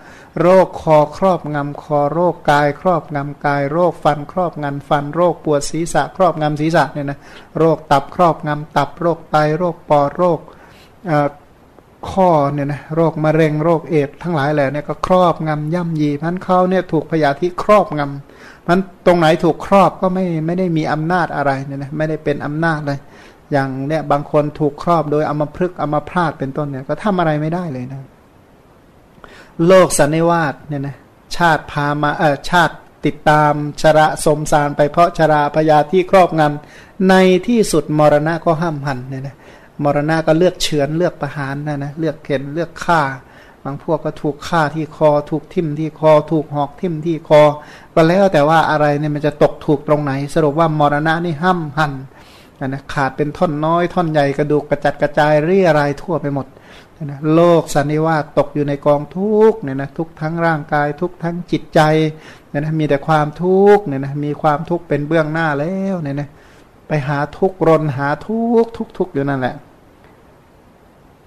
[0.42, 7.20] โรคคอครอบงำคอโรคกาย ครอบงำกาย โรคฟันครอบงำฟันโรคปวดศีรษะ ครอบงำศีรษะเนี่ยนะ
[7.58, 10.40] โรคตับครอบงำตับโรคไตโรคปอดโรค
[12.10, 23.00] ข้อเนี่ยนะโรคมะเร็งโรคเอดทั้งหลายแหละเนี่ยก็ครอบงำย่ำยีพันเขาเนี่ยถูกพยาธิครอบงำ มันตรงไหนถูกครอบก็ไม่ไม่ได้มีอำนาจอะไรเนี่ยนะไม่ได้เป็นอำนาจเลย
[23.52, 28.00] อย่างเนี่ยบางคนถูกครอบโดยอมพฤกอมพลาดเป็นต้นเนี่ย ก็ทำอะไรไม่ได้เลยนะ
[29.68, 30.96] โลกสันนิวาสเนี่ยนะ
[31.36, 32.76] ชาติพามาเออชาติ
[33.06, 37.16] ติดตามชระสมสารไปเพราะชราพยาที่ครอบงำใน
[37.48, 39.36] ที่สุดมรณะก็ห้ามหันเนี่ยนะ
[39.84, 43.02] มรณะก็เลือกเฉือนเลือกประหารนะนะเลือกเข็นเลือกฆ่า
[43.64, 47.42] บางพวกก็ถูกฆ่าที่คอ ถูกทิ่มที่คอ ถูกหอกทิ่มที่คอ
[47.96, 51.94] ก็แล้วแต่ว่าอะไรเนี่ยมันจะตกถูกตรงไหน สรุปว่ามรณะนี่ห้ามหัน
[52.68, 56.48] นะขาดเป็นท่อนน้อยท่อนใหญ่กระดูกกระจัดกระจายเรี่ยรายทั่วไปหมด
[57.04, 61.80] นะโลกสันนิวาสตกอยู่ในกองทุกเนี่ยนะทุกทั้งร่างกายทุกทั้งจิตใจ
[62.50, 66.30] เนี่ยนะมีแต่ความทุกเนี่ยนะมีความทุกเป็นเบื้องหน้าแล้วเนี่ยนะ
[66.88, 69.56] ไปหาทุกข์รนหาทุกทุกทุกอยู่นั่นแหละ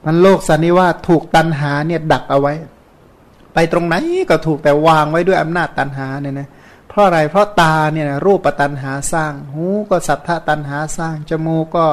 [0.04, 2.54] มันโลกสันนิวาสถูกตันหาเนี่ยดักเอาไว้
[3.54, 3.94] ไปตรงไหน
[4.30, 11.86] ก็ถูกแต่วางไว้ด้วยอำนาจตันหาเนี่ยนะเราะอะไร เพราะตาเนี่ยรูปตันหาสร้าง หูก็สัทธาตันหาสร้าง จมูกก็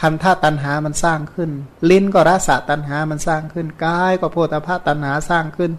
[0.00, 1.50] คันธาตันหามันสร้างขึ้น
[1.90, 5.72] ลิ้นก็รสตันหามันสร้างขึ้น กายก็โพธาภาตันหาสร้างขึ้น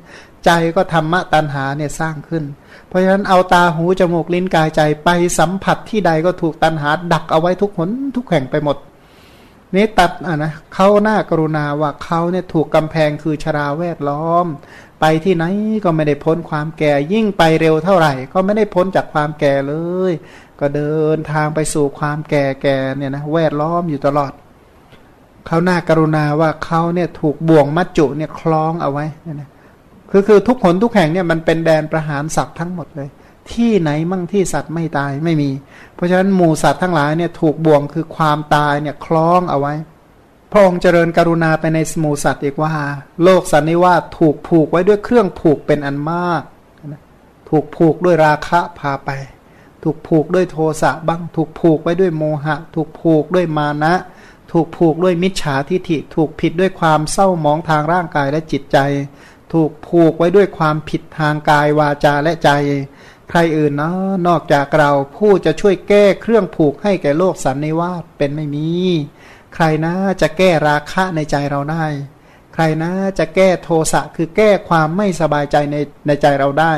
[0.45, 2.43] ใจก็ธรรมะตันหาเนี่ยสร้างขึ้น
[2.87, 8.77] เพราะฉะนั้นเอาตาหูจมูกลิ้นกายใจไปสัมผัสที่ใดก็ถูกตันหาดักเอาไว้ทุกหนทุกแห่งไปหมด
[9.75, 14.45] นี่ตัดอะนะเขาหน้ากรุณาว่าเขาเนี่ยถูกกำแพงคือชราแวดล้อม
[14.99, 15.45] ไปที่ไหน
[15.83, 19.73] ก็ไม่ได้พ้นความแก่ ยิ่งไปเร็วเท่าไหร่ ก็ไม่ได้พ้นจากความแก่เล
[20.11, 20.13] ย
[20.59, 24.31] ก็เดินทางไปสู่ความแก่แก่เนี่ยนะแวดล้อมอยู่ตลอด
[25.47, 29.49] เขาหน้ากรุณาว่าเขาเนี่ยถูกบ่วงมัจจุเนี่ยคล้องเอาไว้นะ
[30.11, 33.09] คือคือทุกคนทุกแห่งเนี่ยมันเป็นแดนประหารสัตว์ทั้งหมดเลย
[33.51, 35.49] ที่ไหนมั่งที่สัตว์ไม่ตายไม่มี
[35.95, 39.73] เพราะฉะนั้นหมูสัตว์ทั้งหลายเนี่ยถูกบ่วงคือความตายเนี่ยคล้องเอาไว้
[40.51, 42.75] พระองค์เจริญกรุณาไปในหมูสัตว์อีกว่า
[43.23, 46.41] โลกสันนิวาสถูกผูกไว้ด้วยเครื่องผูกเป็นอันมาก
[47.49, 49.09] ถูกผูกด้วยราคะพาไป
[49.83, 53.93] ถูกผูกด้วยโทสะบ้าง ถูกผูกไว้ด้วยโมหะ ถูกผูกด้วยมานะ
[54.51, 58.77] ถูกผูกด้วยมิจฉาทิฐิ ถูกผิดด้วยความเศร้ามองทางร่างกายและจิตใจ
[59.53, 62.49] ถูกผูกไว้ด้วยความผิดทางกายวาจาและใจ
[63.29, 68.69] ใครอื่นเนาะนอกจากเราผู้จะช่วยแก้เครื่องผูกให้แก่โลกสันนิวาสเป็นไม่มี
[69.53, 71.85] ใครนะจะแก้ราคะในใจเราได้
[72.53, 75.75] ใครนะจะแก้โทสะคือแก้ความไม่สบายใจใน
[76.07, 76.73] ในใจเราได้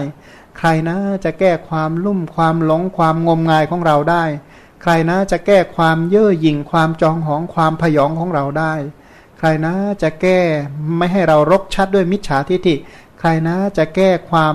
[0.58, 4.24] ใครนะจะแก้ความลุ่มความหลงความงมงายของเราได้
[4.82, 8.74] ใครนะจะแก้ความเย่อหยิ่งความจองหองความพยองของเราได้
[9.38, 10.40] ใครนะจะแก้
[10.98, 12.76] ไม่ให้เรารกชัดด้วยมิจฉาทิฏฐิ
[13.20, 14.54] ใครนะจะแก้ความ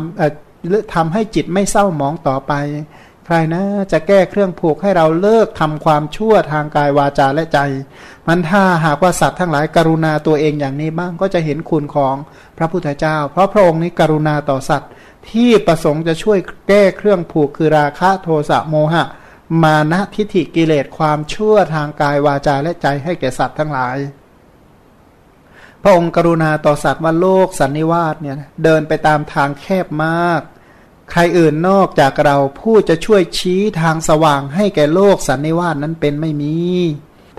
[0.69, 2.53] หรือทำให้จิตไม่เศร้าหมองต่อไป
[3.29, 7.59] ใครนะจะแก้เครื่องผูกให้เราเลิกทำความชั่วทางกายวาจาและใจ
[8.27, 12.17] มันถ้าหากว่าสัตว์ทั้งหลายกรุณาตัวเองอย่างนี้บ้างก็จะเห็นคุณของ
[12.59, 14.91] พระพุทธเจ้า เพราะพระองค์นี้กรุณาต่อสัตว์
[15.31, 19.05] ที่ประสงค์จะช่วยแก้เครื่องผูกคือราคะโทสะโมหะ
[19.62, 23.97] มานะทิฏฐิกิเลสความชั่วทางกายวาจาและใจให้แก่สัตว์ทั้งหลาย
[25.83, 30.43] พระองค์กรุณาต่อสัตว์ว่าโลกสันนิวาสเนี่ยเดินไปตามทางแคบมาก
[31.11, 36.55] ใครอื่นนอกจากเราผู้จะช่วยชี้ทางสว่างให้แก่โลกสันนิวาสนั้นเป็นไม่มี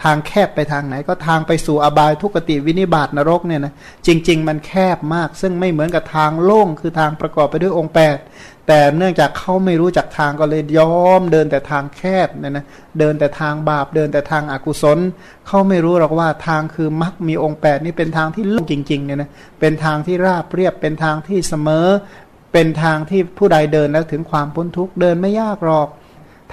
[0.03, 3.73] ทางแคบไปทางไหนก็ทางไปสู่อบายทุกติวินิบาตนรกเนี่ยนะ
[4.07, 7.93] จริง ๆ มันแคบมาก ซึ่งไม่เหมือนกับทางโล่งคือทางประกอบไปด้วยองค์
[8.29, 12.65] 8 แต่เนื่องจากเขาไม่รู้จักทางก็เลยยอมเดินแต่ทางแคบเนี่ยนะ
[12.99, 14.99] เดินแต่ทางบาปเดินแต่ทางอากุศล
[15.47, 21.87] เขาไม่รู้หรอกว่าทางคือมรรคมีองค์ 8 นี่เป็นทางที่โล่งจริงๆเนี่ยนะเป็นทางที่ราบเรียบเป็นทางที่เสมอ
[22.57, 25.87] เป็นทางที่ผู้ใดเดินแล้วถึงความพ้นทุกข์เดินไม่ยากหรอก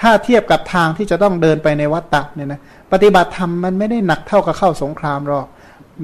[0.01, 2.61] ถ้าเทียบกับทางที่จะต้องเดินไปในวัฏฏะเนี่ยนะ
[2.93, 5.47] ปฏิบัติธรรมมันไม่ได้หนักเท่ากับเข้าสงครามหรอก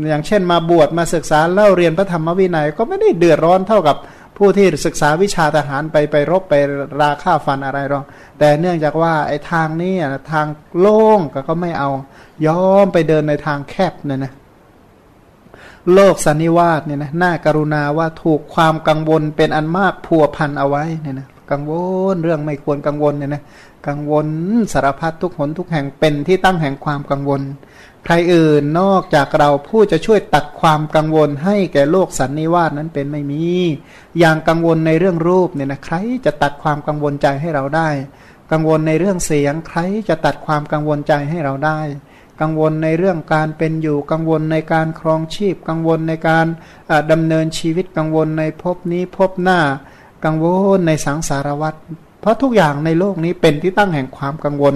[0.08, 3.96] อย่างเช่นมาบวชมาศึกษาเล่าเรียนพระธรรมวินัยก็ไม่ได้เดือดร้อนเท่ากับ
[4.36, 6.54] ผู้ที่ศึกษาวิชาทหารไปไปรบไป
[7.00, 8.04] ราฆ่าฟันอะไรหรอก
[8.38, 9.94] แต่เนื่องจากว่าไอ้ทางนี้
[10.32, 10.46] ทาง
[10.78, 11.90] โล่งก็ก็ไม่เอา
[12.46, 14.32] ยอมไปเดินในทางแคบเนี่ยนะ
[15.94, 21.72] โลกสันนิวาสเนี่ยนะน่ากรุณาว่าถูกความกังวลเป็นอันมากพัวพันเอาไว้เนี่ยนะกังว
[22.12, 23.42] ลเรื่องไม่ควรกังวลเนี่ยนะ
[23.88, 24.26] กังวล
[24.72, 27.42] สารพัดทุกหนทุกแห่งเป็นที่ตั้งแห่งความกังวล
[28.04, 33.44] ใครอื่นนอกจากเราผู้จะช่วยตัดความกังวลให้แก่โลกสันนิวาสนั้นเป็นไม่มี
[34.18, 37.88] อย่างกังวลในเรื่องรูปเนี่ยนะใครจะตัดความกังวลใจให้เราได้
[38.52, 41.80] กังวลในเรื่องเสียงใครจะตัดความกังวลใจให้เราได้
[42.40, 46.46] กังวลในเรื่องการเป็นอยู่กังวลในการครองชีพ กังวลในการ
[47.10, 49.60] ดำเนินชีวิตกังวลในภพนี้ภพหน้า
[50.24, 50.46] กังว
[50.78, 51.74] ลในสังสารวัฏ
[52.20, 54.74] เพราะทุกอย่างในโลกนี้เป็นที่ตั้งแห่งความกังวล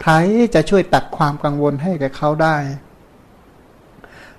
[0.00, 0.12] ใคร
[0.54, 2.56] จะช่วยตัดความกังวลให้แก่เขาได้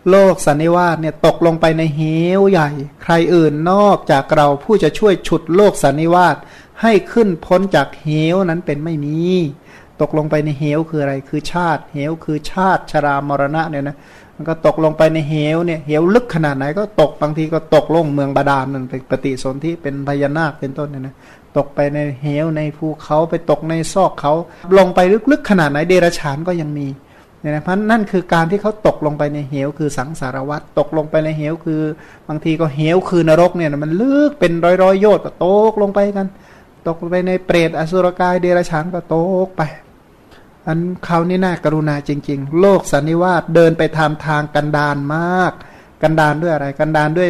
[0.09, 2.01] โลกสันนิวาสเนี่ยตกลงไปในเห
[2.39, 2.69] วใหญ่
[3.03, 6.35] ใครอื่นนอกจากเราผู้จะช่วยฉุดโลกสันนิวาส
[6.81, 9.19] ให้ขึ้นพ้นจากเหวนั้นเป็นไม่มี
[10.01, 13.97] ตกลงไปในเหวคืออะไร คือชาติ เหวคือชาติชรามรณะเนี่ยนะ
[14.35, 21.15] มันก็ตกลงไปในเหวเนี่ยเหวลึกขนาดไหนก็ตกบางทีก็ตกลงเมืองบาดาลนั่นเป็นปฏิสนธิเป็นพญานาคเป็นต้นเนี่ยนะ
[21.57, 24.33] ตกไปในเหวในภูเขาไปตกในซอกเขา
[24.77, 24.99] ลงไป
[25.31, 26.87] ลึกๆขนาดไหนเดรัจฉานก็ยังมี
[27.41, 31.81] เนี่ยนะเพราะนั่นคือการที่เขาตกลงไปในเหวคือสังสารวัตรตกลงไปในเหวคือ
[32.27, 36.27] บางทีก็เหวคือนรกเนี่ยมันลึกเป็นร้อยร้อยโยชน์ก็ตกลงไปกัน
[36.87, 39.61] ตกไปในเปรตอสุรกายเดรัจฉานก็ตกไป
[40.67, 45.51] อันเขานี่น่ากรุณาจริง ๆ โลกสันนิวาสเดินไปทางทางกันดานมาก
[46.01, 47.29] กันดานด้วยอะไร กันดานด้วย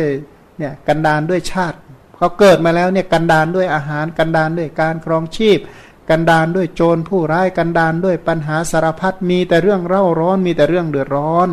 [0.57, 1.77] เนี่ยกันดานด้วยชาติ
[2.17, 5.59] เขาเกิดมาแล้วเนี่ยกันดานด้วยอาหารกันดานด้วยการครองชีพ
[6.09, 11.47] กันดานด้วยโจรผู้ร้ายกันดานด้วยปัญหาสารพัดมีแต่เรื่องเร่าร้อนมีแต่เรื่องเดือดร้อน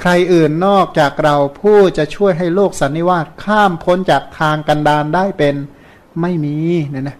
[0.00, 5.54] ใครอื่นนอกจากเราผู้จะช่วยให้โลกสันนิวาสข้ามพ้นจากทางกันดานได้เป็น
[6.20, 6.56] ไม่มี
[6.90, 7.16] เนี่ยนะ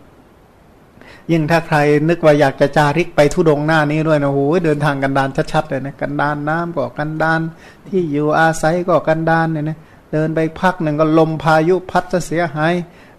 [1.31, 1.77] ยิ่งถ้าใคร
[2.09, 7.41] นึกว่าอยากจะจาริกไปทุดงหน้านี้ด้วยนะโหเดินทางกันดานชัดๆเลยนะกันดานน้ำก็กันดาน
[7.89, 9.79] ที่อยู่อาศัยก็กันดานเนี่ยนะ
[10.13, 12.75] เดินไปพักหนึ่งก็ลมพายุพัดจะเสียหาย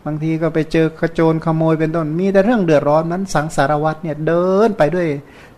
[0.06, 5.08] บางทีก็ไปเจอขโจรขโมยเป็นต้นมีแต่เรื่องเดือดร้อนนั้นสังสารวัตรเนี่ยเดินไปด้วย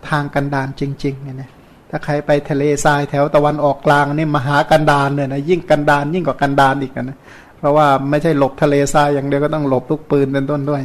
[0.08, 1.50] ทางกันดานจริงๆเนี่ยนะ
[1.90, 7.18] ถ้าใครไปทะเลทรายแถวตะวันออกกลางนี่มหากันดานเนี่ยนะยิ่งกันดานยิ่งกว่ากันดานอีกนะ
[7.58, 10.82] เพราะว่าไม่ใช่หลบทะเลทรายอย่างเดียวก็ต้องหลบลูกปืนเป็นต้นด้วย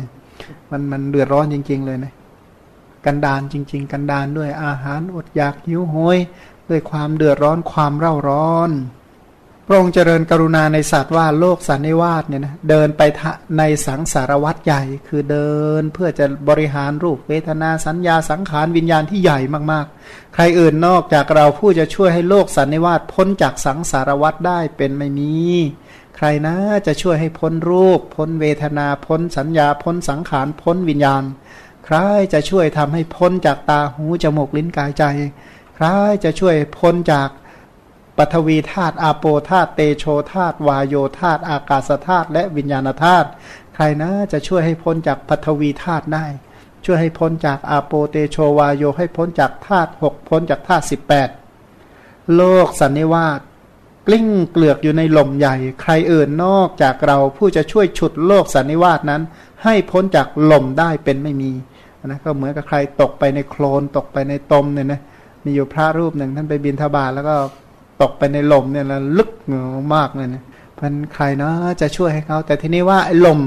[0.72, 2.14] มันมันเดือดร้อนจริง ๆ เลยนะ
[3.06, 6.18] กันดานจริง ๆ กันดานด้วยอาหารอดอยากหิวโหย
[6.70, 8.72] ด้วยความเดือดร้อนความเร่าร้อน
[9.72, 13.02] พระองค์เจริญกรุณาในสัตว์ว่าโลกสันนิวาสเนี่ยนะเดินไป
[13.58, 19.40] ในสังสารวัตใหญ่ คือเดินเพื่อจะบริหารรูปเวทนาสัญญาสังขารวิญญาณที่ใหญ่
[19.72, 25.34] มากๆ ใครอื่นนอกจากเราผู้จะช่วยให้โลกสันนิวาสพ้นจากสังสารวัตได้เป็นไม่มี
[26.22, 26.56] ใครนะ
[26.88, 31.24] จะช่วยให้พ้นรูป พ้นเวทนาพ้นสัญญาพ้นสังขารพ้นวิญญาณ
[31.86, 31.98] ใคร
[32.34, 35.04] จะช่วยทำให้พ้นจากตาหูจมูกลิ้นกายใจ
[35.76, 35.86] ใคร
[36.24, 37.30] จะช่วยพ้นจาก
[38.18, 43.28] ปฐวีธาตุอาโปธาตุเตโชธาตุวายโยธาตุอากาศธาตุและวิญญาณธาตุ
[43.76, 46.26] ใครนะจะช่วยให้พ้นจากปฐวีธาตุได้
[46.86, 51.30] ช่วยให้พ้นจากอาโปเตโชวายโยให้พ้นจากธาตุหกพ้นจากธาตุสิบแปด
[52.36, 53.40] โลกสันนิวาส
[54.12, 59.22] ลิ้งเกลือกอยู่ในลมใหญ่ ใครเอื่นนอกจากเราผู้จะช่วยฉุดโลกสันนิวาสนั้น
[59.64, 61.52] ให้พ้นจากลมได้เป็นไม่มี
[62.06, 65.02] นะก็เหมือนกับใครตกไปในโคลนตกไปในตมเนี่ยนะ
[65.44, 67.36] มีอยู่พระรูปหนึ่งท่านไปบินทบาทแล้วก็
[68.02, 69.32] ตกไปในลมเนี่ยแล้วลึก
[69.96, 70.44] มากเลยเนี่ย
[70.78, 73.40] พันใครเนาะจะช่วยให้เขาแต่ทีนี้ว่าลม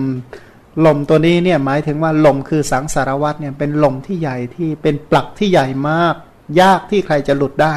[0.87, 6.15] ลมตัวนี้เนี่ยหมายถึงว่าลมคือสังสารวัตเนี่ยเป็นลมที่ใหญ่ที่เป็นปลักที่ใหญ่มาก
[6.61, 7.75] ยากที่ใครจะหลุดได้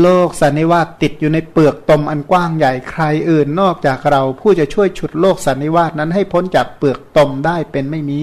[0.00, 8.22] โลกสันนิวาสติดอยู่ในเปลือกตมอันกว้างใหญ่ใครอื่นนอกจากเราผู้จะช่วยฉุดโลกสันนิวาสนั้นให้พ้นจากเปลือกตมได้เป็นไม่มี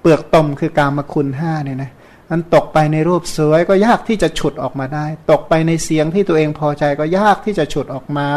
[0.00, 1.90] เปลือกตมคือการมคุณห้าเนี่ยนะ
[2.30, 8.28] มันตกไปในรูปสวยก็ยากที่จะฉุดออกมาได้ ตกไปในเสียงที่ตัวเองพอใจก็ยากที่จะฉุดออกมา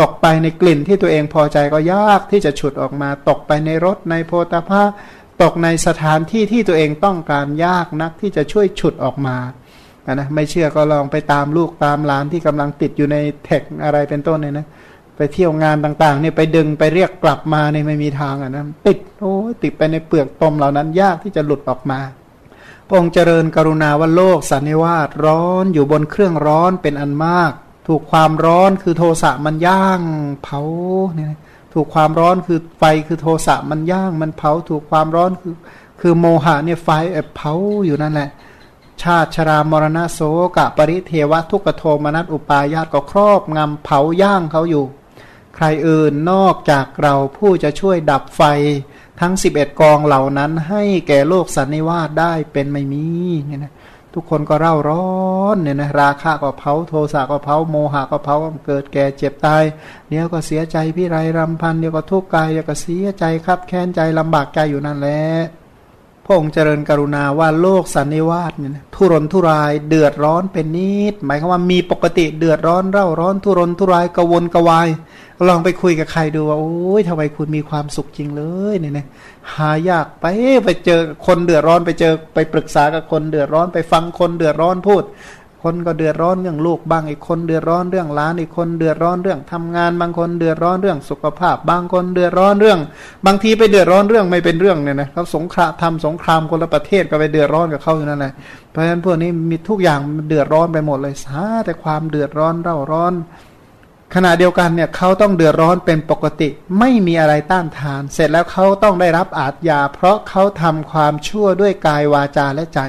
[0.00, 4.82] ตกไปในกลิ่นที่ตัวเองพอใจก็ยากที่จะฉุดออกมา ตกไปในรถในโพธาภา
[5.42, 9.36] ตกในสถานที่ที่ตัวเองต้องการยากนักที่จะช่วยฉุดออกมา
[10.06, 14.66] นะไม่เชื่อก็ลองไปตามลูกตามหลานที่กำลังติดอยู่ในแท็กอะไรเป็นต้นเนี่ยนะ
[15.16, 22.00] ไปเที่ยวงานต่างๆเนี่ยไปดึงไปเรียกกลับมาเนี่ยไม่มีทางอะนะติดโอ้ติดไปในเปลือกตมเหล่านั้นยากที่จะหลุดออกมา
[22.86, 27.52] พระองค์เจริญกรุณาว่าโลกสันนิวาสร้อนอยู่บนเครื่องร้อนเป็นอันมาก
[27.88, 30.00] ถูกความร้อนคือโทสะมันย่าง
[30.42, 30.60] เผา
[31.14, 31.28] เนี่ย
[31.74, 35.54] ถูกความร้อนคือไฟคือโทสะมันย่างมันเผา ถูกความร้อนคือ
[36.00, 36.88] คือโมหะเนี่ยไฟ
[37.36, 37.52] เผา
[37.86, 38.30] อยู่นั่นแหละ
[39.02, 40.20] ชาติชรามรณะโส
[40.56, 44.84] กะปริเทวะทุกโทมนัสอุปายาตก็ครอบงำเผาย่างเขาอยู่
[45.54, 48.42] ใครอื่นนอกจากเราผู้จะช่วยดับไฟ
[49.20, 53.06] ทั้ง 11 กองเหล่านั้นให้แก่โลกสันนิวาสได้เป็นไม่มี
[53.46, 53.72] เนี่ยนะ
[54.14, 55.06] ทุกคนก็เร่าร้อ
[55.54, 58.36] นเนี่ยนะราคะก็เผาโทสะก็เผาโมหะก็เผา
[58.66, 59.64] เกิดแก่เจ็บตาย
[60.08, 65.22] เดี๋ยวก็เสียใจพี่ไรรำพันเดี๋ยวก็ทุกข์กายเดี๋ยวก็เสียใจครับแค้นใจลำบากใจอยู่นั่นแหละ
[66.24, 74.88] พระองค์เจริญกรุณาว่าโลกสันนิวาสเนี่ยทุรนทุรายเดือดร้อนเป็นนิด หมายความว่ามีปกติเดือดร้อนเร่าร้อนทุรนทุรายกวนกวาย
[75.48, 79.06] ลองไปคุยกับใครดูว่าโอ้ยทำไมคุณมีความสุขจริงเลยเนี่ยนะ
[79.54, 80.26] หายากไป
[80.64, 85.02] ไปเจอคนเดือดร้อนไปเจอไปปรึกษากับคนเดือดร้อนไปฟังคนเดือดร้อนพูด
[85.62, 92.80] คนก็เดือดร้อนเรื่องลูกบางอีกคนเดือดร้อนเรื่องล้านอีกคนเดือดร้อนเรื่องทำงาน บางคนเดือดร้อนเรื่องสุขภาพ บางคนเดือดร้อนเรื่อง
[93.26, 98.32] บางทีไปเดือดร้อนเรื่องไม่เป็นเรื่องเนี่ยนะเขาสงครามทำสงครามคนละประเทศก็ไปเดือดร้อนกับเขาอยู่นั่นแหละ
[98.70, 103.14] เพราะฉะนั้นพวกนี้มีทุกอย่างเดือดร้อนไปหมดเลยสาแต่ความเดือดร้อนเร่าร้อน
[104.16, 106.48] ขณะเดียวกันเนี่ยเขาต้องเดือดร้อนเป็นปกติ
[106.78, 112.80] ไม่มีอะไรต้านทาน เสร็จแล้วเขาต้องได้รับอาทยา เพราะเขาทำความชั่วด้วยกายวาจาและใจ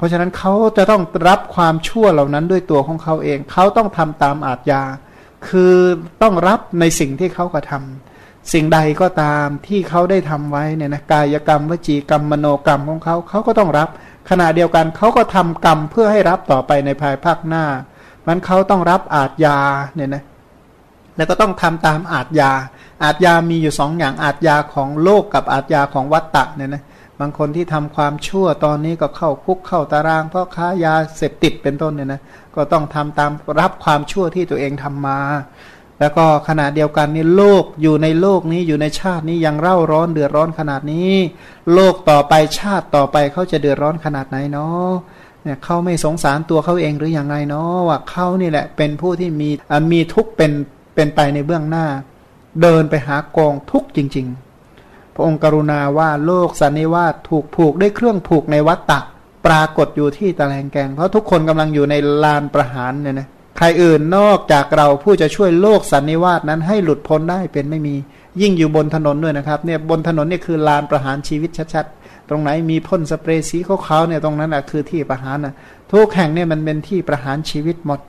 [0.00, 4.82] เพราะฉะนั้นเขาจะต้องรับความชั่วเหล่านั้นด้วยตัวของเขาเอง เขาต้องทำตามอาทยา
[5.48, 5.74] คือ
[6.22, 13.88] ต้องรับในสิ่งที่เขากระทำสิ่งใดก็ตามที่เขาได้ทำไว้เนี่ยนะกายกรรมวจีกรรมมโนกรรมของเขาเขาก็ต้องรับ
[14.30, 17.64] ขณะเดียวกันเขาก็ทำกรรมเพื่อให้รับต่อไปในภายภาคหน้า
[18.26, 19.58] มันเขาต้องรับอาทยา
[19.94, 20.22] เนี่ยนะ
[21.16, 22.50] แล้วก็ต้องทำตามอาทยา
[23.04, 26.82] อาทยามีอยู่สองอย่างอาทยาของโลกกับอาทยาของวัตตะเนี่ยนะ
[27.20, 32.20] บางคนที่ทำความชั่วตอนนี้ก็เข้าคุกเข้าตาราง เพราะค้ายาเสพติดเป็นต้นเนี่ยนะ
[32.54, 33.30] ก็ต้องทำตาม
[33.60, 35.18] รับความชั่วที่ตัวเองทำมา
[36.00, 41.12] แล้วก็ขณะเดียวกันนี่โลกอยู่ในโลกนี้อยู่ในชาตินี้ยังเร่าร้อนเดือดร้อนขนาดนี้
[41.74, 44.90] โลกต่อไปชาติต่อไปเขาจะเดือดร้อนขนาดไหนเนาะ
[45.42, 49.50] เนี่ยเขาไม่สงสารตัวเขาเองหรืออย่างไรเนาะว่าเขานี่แหละเป็นผู้ที่มี
[49.92, 50.52] มีทุกข์เป็น
[50.94, 51.86] เป็นไปในเบื้องหน้า
[52.62, 54.49] เดินไปหากองทุกข์จริง ๆ
[55.20, 59.00] ระองค์กรุณาว่าโลกสันนิวาสถูกผูกด้วยเครื่องผูกในวัตตะ
[59.46, 67.94] ปรากฏอยู่ที่ตะแลงแกง เพราะทุกคนกำลังอยู่ในลานประหารเนี่ยนะใครอื่นนอกจากเราผู้จะช่วยโลกสันนิวาสนั้นให้หลุดพ้นได้เป็นไม่มี
[68.40, 75.54] ยิ่งอยู่บนถนนด้วยนะครับเนี่ยบนถนนนี่คือลานประหารชีวิตชัดๆ ตรงไหนมีพ่นสเปรย์สีขาวๆเนี่ยตรงนั้นอะคือที่ประหารนะ
[75.92, 78.00] ทุกแห่งเนี่ยมันเป็นที่ประหารชีวิตหมด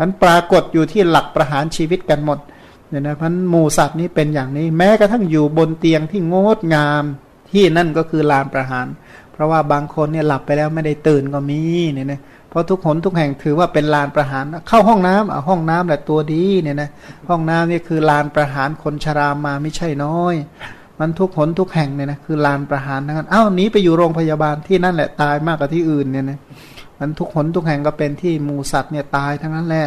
[0.00, 2.38] มันปรากฏอยู่ที่หลักประหารชีวิตกันหมด
[2.88, 7.04] เนี่ยนะพันหมูสัตว์นี้เป็นอย่างนี้ แม้กระทั่งอยู่บนเตียงที่งดงาม
[7.50, 8.86] ที่นั่นก็คือลานประหาร
[9.32, 11.60] เพราะว่าบางคนเนี่ยหลับไปแล้วไม่ได้ตื่นก็มี
[11.94, 16.90] เนี่ยนะเพราะทุกคนทุกแห่งถือว่าเป็นลานประหาร เข้าห้องน้ำอะห้องน้ำแหละตัวดีเนี่ยนะ
[17.28, 20.34] ห้องน้ำนี่คือลานประหารคนชรามาไม่ใช่น้อย
[21.00, 26.38] มันทุกหนทุกแห่งเนี่ยนะคือลานประหารทั้งนั้นอ้าวหนีไปอยู่โรงพยาบาลที่นั่นแหละตายมากกว่าที่อื่นเนี่ยนะ
[26.98, 29.86] มันทุกหนทุกแห่งก็เป็นที่หมูสัตว์เนี่ยตายทั้งนั้นแหละ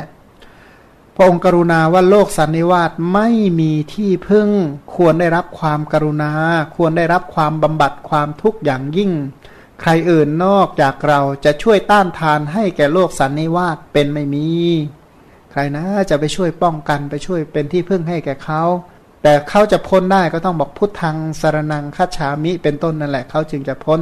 [1.19, 3.27] ระองค์กรุณาว่าโลกสันนิวาสไม่
[3.59, 4.49] มีที่พึ่ง
[4.95, 6.31] ควรได้รับความกรุณา
[6.75, 9.11] ควรได้รับความบำบัดความทุกข์อย่างยิ่ง
[9.81, 14.47] ใครอื่นนอกจากเราจะช่วยต้านทานให้แก่โลกสันนิวาสเป็นไม่มี
[15.51, 18.63] ใครนะจะไปช่วยป้องกันไปช่วยเป็นที่พึ่งให้แก่เขา
[19.23, 23.99] แต่เขาจะพ้นได้ก็ต้องบอกพุทธังสารนังคัจฉามิเป็นต้นนั่นแหละเขาจึงจะพ้น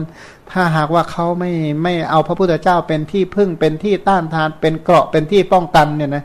[0.51, 1.51] ถ้าหากว่าเขาไม่
[1.83, 6.23] ไม่เอาพระพุทธเจ้าเป็นที่พึ่งเป็นที่ต้านทานเป็นเกราะเป็นที่ป้องกันเนี่ยนะ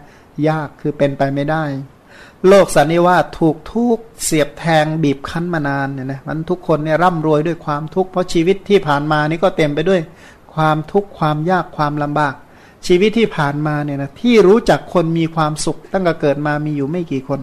[0.49, 1.64] ยากคือเป็นไปไม่ได้
[2.49, 10.01] โลกสันนิวาสถูกทุกเสียบแทงบีบคั้นมานานเนี่ยนะมันทุกคนเนี่ยร่ำรวยด้วยความทุกข์เพราะชีวิตที่ผ่านมานี่ก็เต็มไปด้วย
[10.55, 12.35] ความทุกข์ความยากความลำบาก
[12.87, 17.40] ชีวิตที่ผ่านมาเนี่ยนะที่รู้จักคนมีความสุขตั้งแต่เกิดมามีอยู่ไม่กี่คน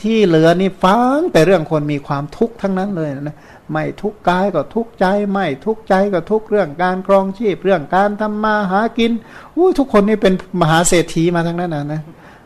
[0.00, 3.36] ที่เหลือนี่ฟังแต่เรื่องคนมีความทุกข์ทั้งนั้นเลยนะ
[3.72, 9.12] ไม่ทุกข์กายก็ทุกข์ใจ ไม่ทุกข์ใจก็ทุกข์เรื่องการครองชีพเรื่องการทำมาหากิน
[9.56, 12.02] อู้ทุกคนนี่เป็นมหาเศรษฐีมาทั้งนั้นนะนะ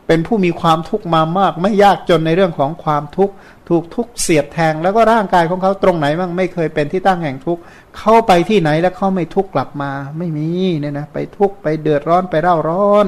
[0.07, 3.35] เป็นผู้มีความทุกข์มามาก ไม่ยากจนในเรื่องของความทุกข์
[3.69, 7.63] ถูกทุกข์เสียดแทง แล้วก็ร่างกายของเขาตรงไหนบ้างไม่เคยเป็นที่ตั้งแห่งทุกข์
[7.98, 10.48] เข้าไปที่ไหนแล้วเขาไม่ทุกข์กลับมา ไม่มี
[10.79, 13.07] เนี่ยนะไปทุกข์ไปเดือดร้อนไปเร่าร้อน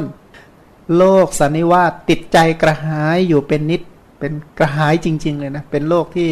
[0.97, 3.83] โลกสันนิวาสติดใจกระหายอยู่เป็นนิด
[4.19, 6.31] เป็นกระหายจริง ๆ เลยนะเป็นโลกที่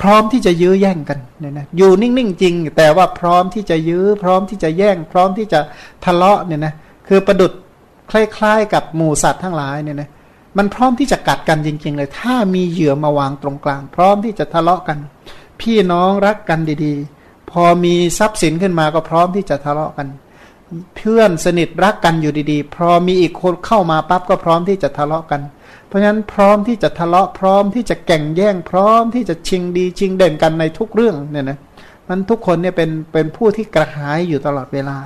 [0.00, 5.60] พร้อมที่จะยื้อแย่งกันเนี่ยนะอยู่นิ่งๆจริง แต่ว่าพร้อมที่จะยื้อพร้อมที่จะแย่ง พร้อมที่จะ
[6.04, 6.74] ทะเลาะเนี่ยนะ
[7.08, 7.52] คือประดุด
[8.10, 10.10] คล้ายๆ กับหมูสัตว์ทั้งหลายเนี่ยนะ
[10.58, 14.98] มันพร้อมที่จะกัดกันจริง ๆ เลย ถ้ามีเหยื่อมาวางตรงกลาง พร้อมที่จะทะเลาะกัน
[15.60, 20.08] พี่น้องรักกันดีๆ พอมีทรัพย์สินขึ้นมาก็พร้อมที่จะทะเลาะกัน
[20.96, 25.40] เพื่อนสนิทรักกันอยู่ดีๆ พอมีอีกคนเข้ามาปั๊บก็พร้อมที่จะทะเลาะกัน
[25.86, 31.58] เพราะฉะนั้นพร้อมที่จะทะเลาะพร้อมที่จะแก่งแย่ง พร้อมที่จะชิงดีชิงเด่นกันในทุกเรื่องเนี่ยนะ
[32.08, 34.96] มันทุกคนเนี่ยเป็นเป็นผู้ที่กระหายอยู่ตลอดเวลา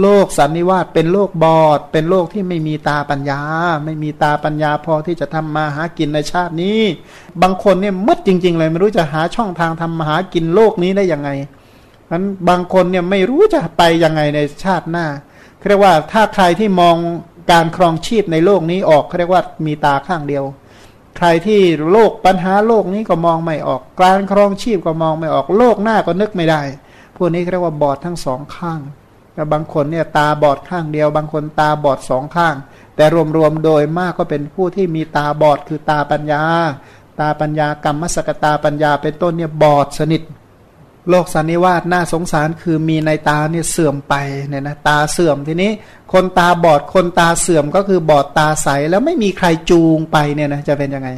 [0.00, 3.40] โลกสันนิวาสเป็นโลกบอด เป็นโลกที่ไม่มีตาปัญญา
[3.84, 6.80] ไม่มีตาปัญญาพอที่จะทำมาหากินในชาตินี้
[7.42, 11.30] บางคนเนี่ยมืดจริง ๆ เลยไม่รู้จะหาช่องทางทำมาหากินโลกนี้ได้ยังไง
[12.10, 15.06] นั้นบางคนเนี่ยไม่รู้จะไปยังไงในชาติหน้า
[15.68, 16.96] เรียกว่าถ้าใครที่มอง
[17.52, 20.44] การครองชีพในโลกนี้ออกเรียกว่ามีตาข้างเดียว
[21.16, 21.60] ใครที่
[21.92, 26.62] โลกปัญหาโลกนี้ก็มองไม่ออก การครองชีพก็มองไม่ออก โลกหน้าก็นึกไม่ได้
[27.16, 28.80] พวกนี้เรียกว่าบอดทั้งสองข้าง
[29.34, 32.54] แต่บางคนเนี่ยตาบอดข้างเดียว บางคนตาบอดสองข้าง
[32.96, 33.04] แต่
[33.36, 36.42] รวมๆโดยมากก็เป็นผู้ที่มีตาบอดคือตาปัญญา
[37.20, 40.22] ตาปัญญากรรมสกตาปัญญาเป็นต้นเนี่ยบอดสนิท
[41.08, 44.14] โลกสันนิวาสน่าสงสารคือมีในตาเนี่ยเสื่อมไป
[44.48, 45.70] เนี่ยนะตาเสื่อมทีนี้
[46.12, 51.08] คนตาบอดคนตาเสื่อมก็คือบอดตาใสแล้วไม่มีใครจูงไปเนี่ยนะจะเป็นยังไง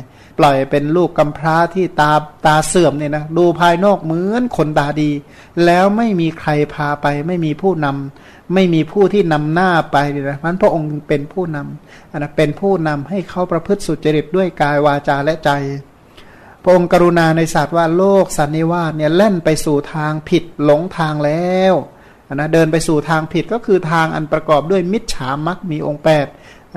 [0.45, 2.13] ล่อยเป็นลูกกำพร้าที่ตา
[2.47, 5.11] ตาเสื่อมเนี่ยนะดูภายนอกเหมือนคนตาดี
[5.65, 15.51] แล้วไม่มีใครพาไป ไม่มีผู้นำไม่มีผู้ที่นำหน้าไปเลยนะมันพระองค์เป็นผู้นำอันนะเป็นผู้นำให้เขาประพฤติสุจริตด้วยกายวาจาและใจ
[16.63, 21.75] พระองค์กรุณาในศาสตร์ว่าโลกสันนิวาสเนี่ยเล่นไปสู่ทางผิดหลงทางแล้ว
[22.35, 26.27] นะเดินไปสู่ทางผิดก็คือทางอันประกอบด้วยมิจฉามักมีองค์แปด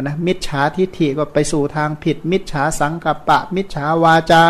[0.01, 4.43] นะมิจฉาทิฏฐิก็ไปสู่ทางผิด มิจฉาสังกัปปะ มิจฉาวาจา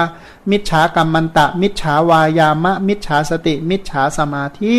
[0.51, 4.73] มิจฉากรรมันตะ มิจฉาวายามะ มิจฉาสติ มิจฉาสมาธิ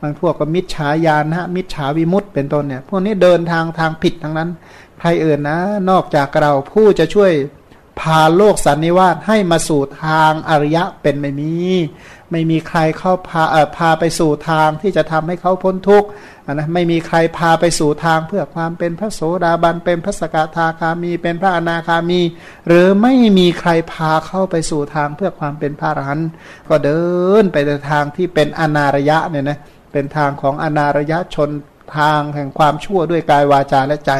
[0.00, 4.48] บางพวกก็มิจฉาญาณะมิจฉาวิมุตต์เป็นต้นเนี่ยพวกนี้เดินทางทางผิดทั้งนั้น
[4.98, 5.58] ใครเอื่นนะ
[5.90, 7.32] นอกจากเราผู้จะช่วย
[8.00, 11.52] พาโลกสันนิวาสให้มาสู่ทางอริยะเป็นไม่มี
[12.32, 16.08] ไม่มีใครเข้าพาเอ่อพาไปสู่ทางที่จะทำให้เขาพ้นทุกข์
[16.52, 22.20] นะไม่มีใครพาไปสู่ทางเพื่อความเป็นพระโสดาบันเป็นพระสกทาคามี เป็นพระอนาคามี
[22.66, 26.28] หรือไม่มีใครพาเข้าไปสู่ทางเพื่อความเป็นพระอรหันต์
[26.68, 27.02] ก็เดิ
[27.42, 29.58] นไปในทางที่เป็นอนารยะเนี่ยนะ
[29.92, 31.50] เป็นทางของอนารยะชน
[31.98, 34.12] ทางแห่งความชั่วด้วยกายวาจาและใจ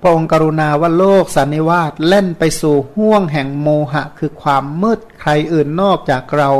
[0.00, 6.50] พระองค์กรุณาว่าโลกสันนิวาสเล่นไปสู่ห่วงแห่งโมหะ คือความมืดใครอื่นนอกจากเรา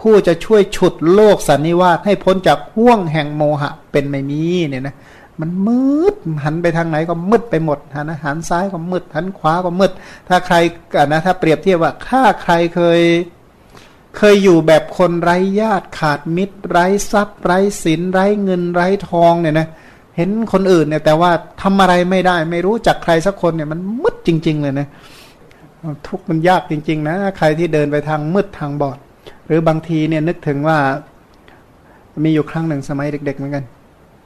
[0.00, 4.96] ผู้จะช่วยฉุดโลกสันนิวาสให้พ้นจากห่วงแห่งโมหะเป็นไม่มีเนี่ยนะ
[5.40, 9.92] มันมืดหันไปทางไหนก็มืดไปหมดหันหันซ้ายก็มืดหันขวาก็มืด
[10.28, 10.56] ถ้าใคร
[10.94, 13.00] กันนะถ้าเปรียบเทียบว่าถ้าใครเคย
[14.16, 21.30] เคยอยู่แบบคนไร้ญาติขาดมิตร ไร้ทรัพย์ ไร้สินไร้เงินไร้ทองเนี่ยนะเเห็นคนอื่นเนี่ย แต่ว่า
[21.62, 24.86] ทำอะไรไม่ได้ ไม่รู้จักใครสักคนเนี่ยมันมืดจริง ๆ เลยนะ
[26.06, 28.98] ทุกมันยากจริง ๆ นะ ใครที่เดินไปทางมืดทางบอด
[29.46, 30.78] หรือบางทีเนี่ยนึกถึงว่า
[32.24, 33.64] มีอยู่ครั้งหนึ่งสมัยเด็ก ๆ เหมือนกัน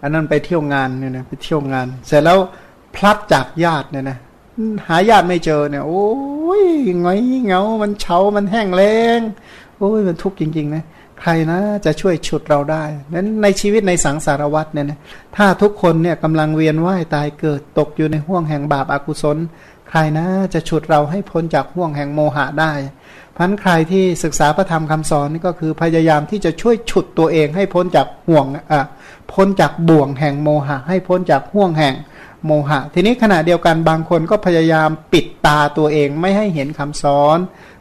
[0.02, 2.38] อันนั้นไปเที่ยวงานเนี่ยนะไปเที่ยวงาน เสร็จแล้ว
[2.94, 4.18] พลัดจากญาติเนี่ยนะ
[4.86, 6.06] หาญาติไม่เจอเนี่ย โอ้
[6.62, 6.64] ย
[7.04, 9.20] งอยเงา มันเฉามันแห้งแล้ง
[9.78, 10.82] โอ้ยมันทุกข์จริง ๆ นะ
[11.20, 14.98] ใครนะจะช่วยฉุดเราได้นั้นในชีวิตในสังสารวัฏเนี่ยนะ
[15.36, 19.38] ถ้าทุกคนเนี่ยกำลังเวียนว่ายตายเกิดตกอยู่ในห่วงแห่งบาปอากุศล
[19.88, 22.72] ใครนะจะฉุดเราให้พ้นจากห่วงแห่งโมหะได้
[23.36, 28.82] พันใครที่ศึกษาพระธรรมคำสอนนี่ก็คือพยายามที่จะช่วยฉุดตัวเองให้พ้นจากห่วงอะ
[29.32, 31.94] พ้นจากบ่วงแห่งโมหะ ให้พ้นจากห่วงแห่ง
[32.46, 37.38] โมหะ ทีนี้ขณะเดียวกันบางคนก็พยายามปิดตาตัวเองไม่ให้เห็นคำสอน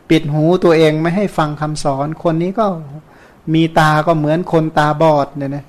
[0.09, 2.65] ปิดหูตัวเองไม่ให้ฟังคำสอน คนนี้ก็
[3.53, 5.65] มีตาก็เหมือนคนตาบอดเนี่ยนะ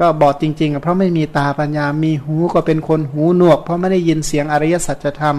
[0.00, 5.38] ก็บอดจริงๆ เพราะไม่มีตาปัญญา มีหูก็เป็นคนหูหนวก เพราะไม่ได้ยินเสียงอริยสัจธรรม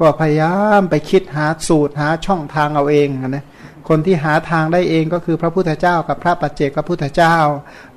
[0.00, 3.44] ก็พยายามไปคิดหาสูตรหาช่องทางเอาเองนะ
[3.88, 7.36] คนที่หาทางได้เองก็คือพระพุทธเจ้ากับพระปัจเจกพระพุทธเจ้า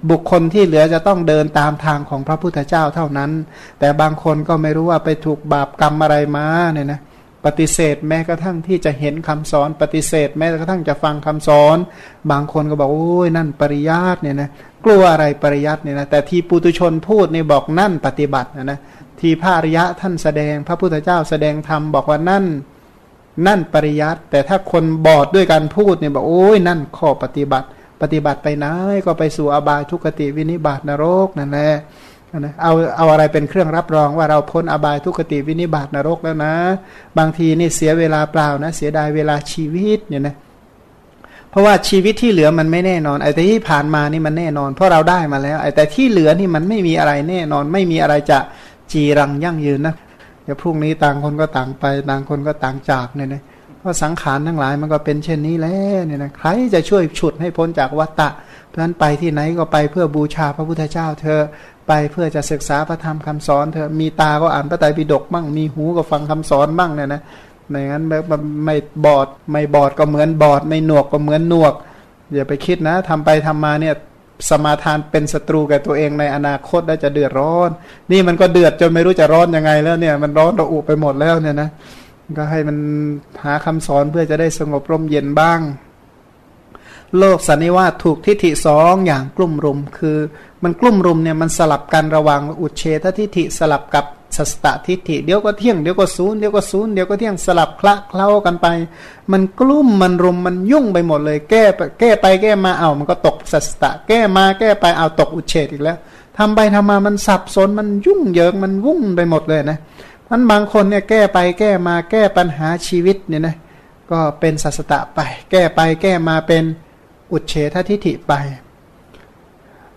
[0.10, 3.32] บุคคลที่เหลือจะต้องเดินตามทางของพระพุทธเจ้าเท่านั้น
[3.80, 7.00] แต่บางคนก็ไม่รู้ว่าไปถูกบาปกรรมอะไรมาเนี่ยนะ
[7.46, 11.78] ปฏิเสธแม้กระทั่งที่จะเห็นคำสอนปฏิเสธ แม้กระทั่งจะฟังคำสอน
[12.32, 14.50] บางคนก็บอกโอ้ยนั่นปริยัติเนี่ยนะ
[14.86, 18.80] กลัวอะไรปริยัติเนี่ยนะแต่ที่ปุตุชนพูดนี่บอกนั่นปฏิบัตินะนะ
[19.20, 22.46] ที่พระอริยะท่านแสดง พระพุทธเจ้าแสดงธรรมบอกว่านั่น
[23.48, 27.68] นั่นปริยัติ แต่ถ้าคนบอดด้วยการพูดเนี่ยบอกโอ้ยนั่นข้อปฏิบัติ
[28.02, 28.66] ปฏิบัติไปไหน
[29.06, 31.72] ก็ไปสู่อบายทุกติวินิบาตนรกนั่นแหละ
[32.40, 36.54] นะเอาเอาอะไรเป็นเครื่องรับรองว่าเราพ้นอบายทุกติวินิบาตนรกแล้วนะ
[37.18, 40.36] บางทีนี่เสียเวลาเปล่านะ เสียดายเวลาชีวิตเนี่ยนะ
[41.50, 48.40] เพราะว่าชีวิตที่เหลือมันไม่แน่นอน ไอ้แต่ที่ผ่านมานี่มันแน่นอน เพราะเราได้มาแล้ว ไอ้แต่ที่เหลือนี่มันไม่มีอะไรแน่นอน ไม่มีอะไรจะ
[48.92, 49.96] จีรังยั่งยืนนะ
[50.44, 53.42] เดี๋ยวพรุ่งนี้ต่างคนก็ต่างไป ต่างคนก็ต่างจากเนี่ยนะ
[53.80, 58.30] เพราะสังขารทั้งหลายมันก็เป็นเช่นนี้แล้วเนี่ยนะใครจะช่วยฉุดให้พ้นจากวัฏฏะ
[58.68, 61.40] เพราะนั้นไปที่ไหนก็ไปเพื่อบูชาพระพุทธเจ้าเธอ
[61.88, 67.22] ไปเพื่อจะศึกษาพระธรรมคำสอนเธอมีตาก็อ่านพระไตรปิฎกบ้างมีหูก็ฟังคำสอนบ้างเนี่ยนะ
[67.70, 68.04] ไม่งั้น
[68.66, 68.76] ไม่
[69.06, 71.74] บอดไม่บอดก็เหมือนบอด ไม่หนวกก็เหมือนหนวก
[72.34, 73.96] อย่าไปคิดนะทำไปทำมาเนี่ย
[74.50, 77.70] สมาทานเป็นศัตรูกับตัวเองในอนาคตได้จะเดือดร้อน
[78.12, 81.70] นี่มันก็เดือดจนไม่รู้จะร้อนยังไงแล้วเนี่ย มันร้อนระอุไปหมดแล้วเนี่ยนะ
[82.38, 82.78] ก็ให้มัน
[83.44, 85.60] หาคำสอนเพื่อจะได้สงบร่มเย็นบ้าง
[87.20, 90.18] โลกสันนิวาสถูกทิฏฐิสองอย่างกลุ่มรุม คือ
[90.64, 94.06] มันกลุ่มรุมเนี่ยมันสลับกันระหว่างอุเฉททิฏฐิสลับกับ
[94.38, 98.68] สัสตทิฏฐิเดี๋ยวก็เที่ยงเดี๋ยวก็ศูนย์เดี๋ยวก็ศูนย์เดี๋ยวก็เที่ยงสลับคละเคล้ากันไป
[99.32, 101.64] มันกลุ่มมันรุมมันยุ่งไปหมดเลย แก้
[102.00, 105.98] แก้ไปแก้มาเอามันก็ตกสัสตะ แก้มาแก้ไปเอาตกอุเฉดอีกแล้ว
[106.38, 109.78] ทำไปทำมามันสับสนมันยุ่งเหยิงมันวุ่นไปหมดเลยนะ
[110.30, 113.56] มันบางคนเนี่ยแก้ไปแก้มาแก้ปัญหาชีวิตเนี่ยนะ
[114.12, 115.20] ก็เป็นสัสตะไป
[115.52, 116.64] แก้ไปแก้มาเป็น
[117.32, 118.34] อุเฉททิฏฐิไป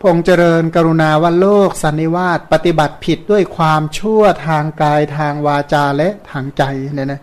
[0.00, 6.62] พงเจริญกรุณาว่าโลกสันนิวาสปฏิบัติผิดด้วยความชั่วทางกายทางวาจาและทางใจ
[6.92, 7.20] เนี่ยนะ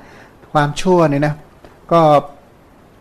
[0.53, 1.35] ความชั่วเนี่ยนะ
[1.91, 2.01] ก็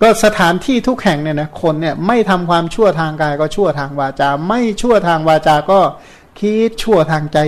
[0.03, 5.81] ก็สถานที่ทุกแห่งเนี่ยนะคนเนี่ยไม่ทำความชั่วทางกายก็ชั่วทางวาจา ไม่ชั่วทางวาจา ก็
[6.39, 7.39] คิดชั่วทางใจ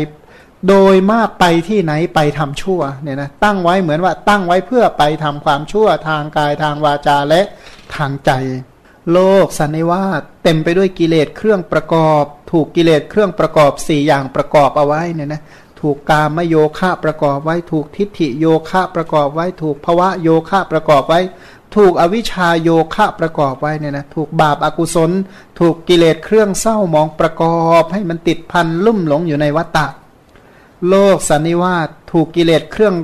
[0.69, 7.41] โดยมากไปที่ไหนไปทำชั่วเนี่ยนะตั้งไว้เหมือนว่าตั้งไว้เพื่อไปทำความชั่วทางกายทางวาจาและ
[7.97, 8.31] ทางใจ
[9.13, 15.43] โลกสันนิวาสเต็มไปด้วยกิเลสเครื่องประกอบ ถูกกิเลสเครื่องประกอบสี่อย่างประกอบเอาไว้เนี่ยนะ
[15.81, 21.21] ถูกกามโยคะประกอบไว้ ถูกทิฏฐิโยคะประกอบไว้ ถูกภวะโยคะประกอบไว้
[21.77, 25.11] ถูกอวิชาโยคะประกอบไว้เนี่ยนะถูกบาปอากุศล
[25.61, 29.87] ถูกกิเลสเครื่องเศร้ามองประกอบ ให้มันติดพันลุ่มหลงอยู่ในวัฏฏะ
[30.89, 32.95] โลกสันนิวาสถูกกิเลสเครื่อง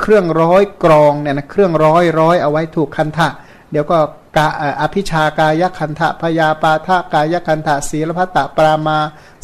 [0.00, 3.28] เครื่องร้อยกรองเนี่ยนะเครื่องร้อยร้อยเอาไว้ถูกคันทะ
[3.70, 3.98] เดี๋ยวก็
[4.36, 4.46] กา
[4.80, 8.98] อภิชากายคันทะพยาปาทากายคันทะศีลพัตตปรามา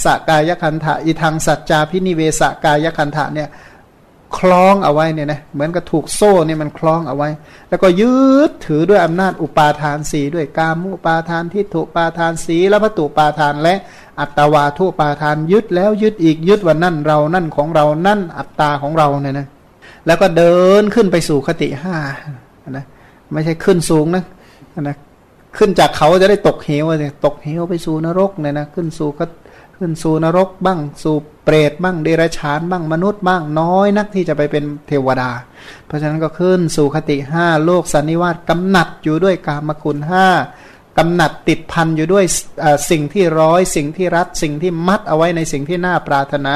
[0.05, 3.49] สกายคันทะอิทังสัจจาพินิเวสกายคันทะเนี่ย
[4.39, 7.29] คล้องเอาไว้เนี่ยนะเหมือนกับถูกโซ่เนี่ยมันคล้องเอาไว้
[7.69, 8.15] แล้วก็ยึ
[8.49, 13.75] ดถือด้วยอำนาจอุปาทานสีด้วยกามุปาทานทิฏฐุปาทานสีและพัตุปาทานและ
[14.21, 19.47] อัตตวาทุปาทานยึดแล้วยึดอีกยึดว่านั่นเรานั่นของเรานั่นอัตตาของเราเนี่ยนะ
[20.07, 21.97] แล้วก็เดินขึ้นไปสู่คติห้า
[22.71, 22.85] นะ
[23.33, 24.25] ไม่ใช่ขึ้นสูงนะ
[24.81, 24.97] นะ
[25.57, 29.25] ขึ้นจากเขาจะได้ตกเหวเลยตกเหวไปสู่นรกเนี่ยนะขึ้นสู่ก็
[29.77, 35.31] ขึ้นสู่นรกบ้าง สู่เปรตบ้างเดรัจฉานบ้างมนุษย์บ้างน้อยนักที่จะไปเป็นเทวดา
[35.87, 40.27] เพราะฉะนั้นก็ขึ้นสู่คติห้าโลกสันนิวาสกำหนัดอยู่ด้วยกามคุณห้า
[40.99, 42.25] กำหนัดติดพันอยู่ด้วย
[42.91, 46.55] สิ่งที่ร้อยสิ่งที่รัดสิ่งที่มัดเอาไว้ในสิ่งที่น่าปรารถนา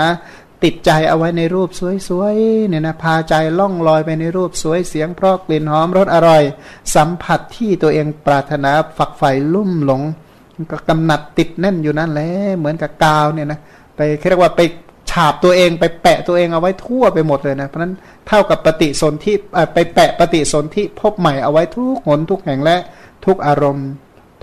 [0.64, 1.68] ติดใจเอาไว้ในรูป
[2.08, 6.42] สวยๆเนี่ยนะพาใจล่องลอยไปในรูปสวยเสียงเพราะกลิ่นหอมรสอร่อย
[6.94, 10.02] สัมผัสที่ตัวเองปรารถนาฝักใฝ่ลุ่มหลง
[10.72, 13.60] ก็กำหนัดติดแน่นอยู่นั่นแหละเหมือนกับกาวเนี่ยนะ
[13.96, 14.60] ไปเรียกว่าไป
[15.10, 17.94] ฉาบตัวเองไปแปะตัวเองเอาไว้ทั่วไปหมดเลยนะเพราะนั้น
[18.28, 19.32] เท่ากับปฏิสนธิ
[19.74, 22.76] ไปแปะปฏิสนธิพบใหม่เอาไว้ทุกหนทุกแห่งและ
[23.26, 23.88] ทุกอารมณ์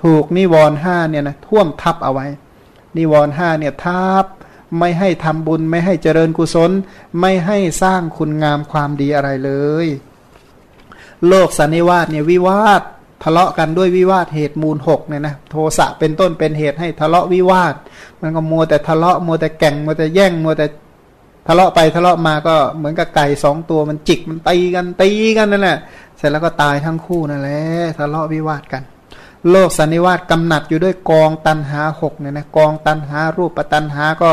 [0.03, 2.25] ถูกนิวรณ์ห้าเนี่ยนะท่วมทับเอาไว้
[2.97, 4.25] นิวรณ์ห้าเนี่ยทับ
[4.79, 6.71] ไม่ให้ทำบุญ ไม่ให้เจริญกุศล
[7.19, 9.51] ไม่ให้สร้างคุณงามความดีอะไรเล
[9.85, 9.87] ย
[11.27, 12.81] โลกสันนิวาสเนี่ยวิวาท
[13.23, 17.75] ทะเลาะกันด้วยวิวาทเหตุมูลหกเนี่ยนะโทสะเป็นต้นเป็นเหตุให้ทะเลาะวิวาท
[18.21, 20.65] มันก็มัวแต่ทะเลาะมัวแต่แก่งมัวแต่แย่งมัวแต่
[21.47, 25.77] ทะเลาะไปทะเลาะมาก็เหมือนกับไก่สองตัวมันจิกมันตีกันตีกันนั่นแหละ
[26.17, 27.61] เสร็จแล้วก็ตายทั้งคู่นั่นแหละ
[27.97, 28.83] ทะเลาะวิวาทกัน
[29.51, 34.31] โลกสันนิวาสกำหนัดอยู่ด้วยกองตันหาหกเนี่ยนะกองตันหารูปตันหาก็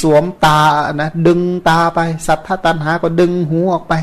[0.00, 0.60] สวมตา
[0.94, 3.94] นะดึงตาไป สัทธตันหาก็ดึงหูออกไป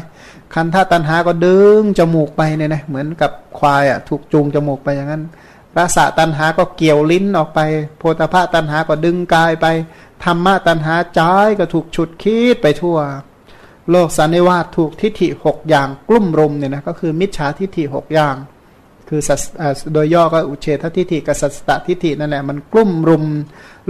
[0.55, 5.23] คันธตันหาก็ดึงจมูกไปเนี่ยนะเหมือนกับควายอะถูกจูงจมูกไปอย่างนั้น
[5.77, 7.59] รสะตันหาก็เกี่ยวลิ้นออกไป
[7.97, 9.65] โพธพะตันหาก็ดึงกายไป
[10.23, 11.21] ธรรมะตันหาใจ
[11.59, 12.97] ก็ถูกฉุดคิดไปทั่ว
[13.89, 18.35] โลกสันนิวาสถูกทิฏฐิหกอย่างกลุ่มรุมเนี่ยนะก็คือมิจฉาทิฏฐิหกอย่าง
[19.13, 19.23] คือ
[19.93, 23.25] โดยย่อก็อุเฉททิฏฐิกับสัสตทิฏฐินั่นแหละมันกลุ่มรุม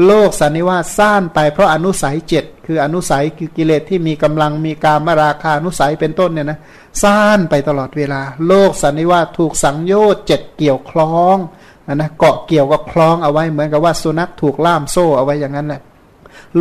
[0.05, 6.59] โลกสันนิวาสสร้างไปเพราะอนุสัยเจ็ดคืออนุสัยคือกิเลสที่มีกำลังมีการมราคานุสัยเป็นต้นเนี่ยนะ
[7.03, 11.37] สร้างไปตลอดเวลา โลกสันนิวาสถูกสังโยชน์เจ็ดเกี่ยวคล้อง
[11.93, 15.81] นะเกาะเกี่ยวกับคล้องเอาไว้เหมือนกับว่าสุนัขถูกล่ามโซ่เอาไว้อย่างนั้นแหละ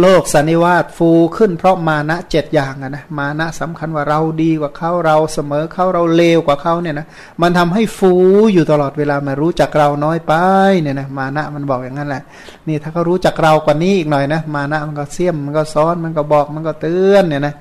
[0.01, 7.07] โลกสันนิวาสฟูขึ้นเพราะมานะเจ็ดอย่างนะมานะสำคัญว่าเราดีกว่าเขาเราเสมอเขาเราเลวกว่าเขาเนี่ยนะ
[7.43, 8.13] มันทำให้ฟู
[8.53, 10.33] อยู่ตลอดเวลามารู้จักเราน้อยไป
[10.81, 12.23] เนี่ยนะมานะมันบอกอย่างนั้นแหละ
[12.69, 17.55] นี่ถ้าเขารู้จักเรากว่านี้อีกหน่อยนะมานะมันก็เสี่ยมมันก็ซ้อนมันก็บอกมันก็เตือนเนี่ยนะ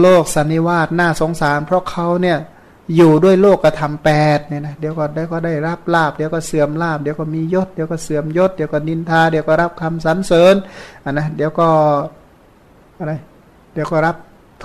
[0.00, 2.38] โลกสันนิวาสน่าสงสาร เพราะเขาเนี่ย
[2.96, 10.54] อยู่ด้วยโลกกระทำแปดเนี่ยนะเดี๋ยวก็ได้ก็ได้รับลาบเดี๋ยวก็เสื่อมลาบเดี๋ยวก็มียศเดี๋ยวก็เสื่อมยศเดี๋ยวก็นินทาเดี๋ยวก็รับคำสรรเสริญ
[11.04, 11.68] อะนะเดี๋ยวก็
[12.98, 13.12] อะไร
[13.74, 14.16] เดี๋ยวก็รับ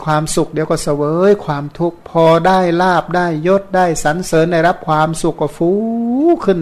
[0.06, 5.72] ความสุขเดี๋ยวก็เสวยความทุกข์พอได้ลาบได้ยศได้สรรเสริญได้รับความสุขก็ฟู
[6.46, 6.62] ขึ้น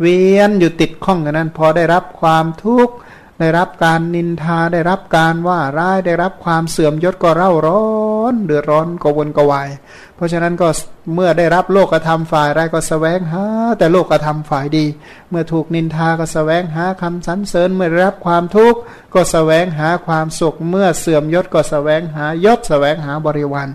[0.00, 2.94] เวียนอยู่ติดข้องกันนั้น พอได้รับความทุกข์
[3.40, 7.84] ได้รับการนินทาได้รับการว่าร้ายได้รับความเสื่อมยศก็เร่าร้อ
[8.32, 9.68] น เดือดร้อนกวนกวาย
[10.16, 10.68] เพราะฉะนั้นก็
[11.14, 13.44] เมื่อได้รับโลกธรรมฝ่ายไรก็สแสวงหา
[13.78, 14.86] แต่โลกธรรมฝ่ายดี
[15.30, 18.78] เมื่อถูกนินทาก็สแสวงหาคำสรรเสริญเมื่อรับความทุกข์
[19.14, 23.68] ก็สแสวงหาความสุข เมื่อเสื่อมยศก็สแสวงหายศสแสวงหาบริวาร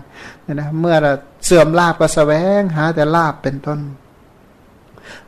[0.52, 0.96] นะเมื่อ
[1.44, 3.80] เสื่อมลาบก็สแสวงหาแต่ลาบเป็นต้น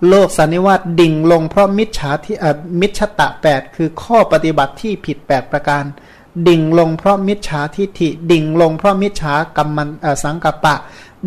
[0.08, 2.36] โลกสันนิวาตดิ่งลงเพราะมิจฉาที่
[2.80, 5.84] มิจฉตะแปดคือข้อปฏิบัติที่ผิดแปดประการ
[6.48, 9.88] ดิ่งลงเพราะมิจฉาทิฏฐิ ดิ่งลงเพราะมิจฉากรรมัน
[10.22, 10.76] สังกัปปะ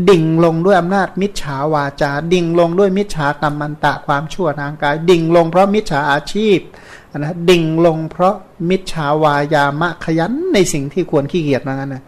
[0.09, 6.59] ดิ่งลงด้วยอำนาจมิจฉาวาจา ดิ่งลงด้วยมิจฉากรรมันตะความชั่วทางกาย ดิ่งลงเพราะมิจฉาอาชีพ
[7.17, 8.35] นะดิ่งลงเพราะ
[8.69, 12.03] มิจฉาวายามะขยันในสิ่งที่ควรขี้เกียจมางั้นนะ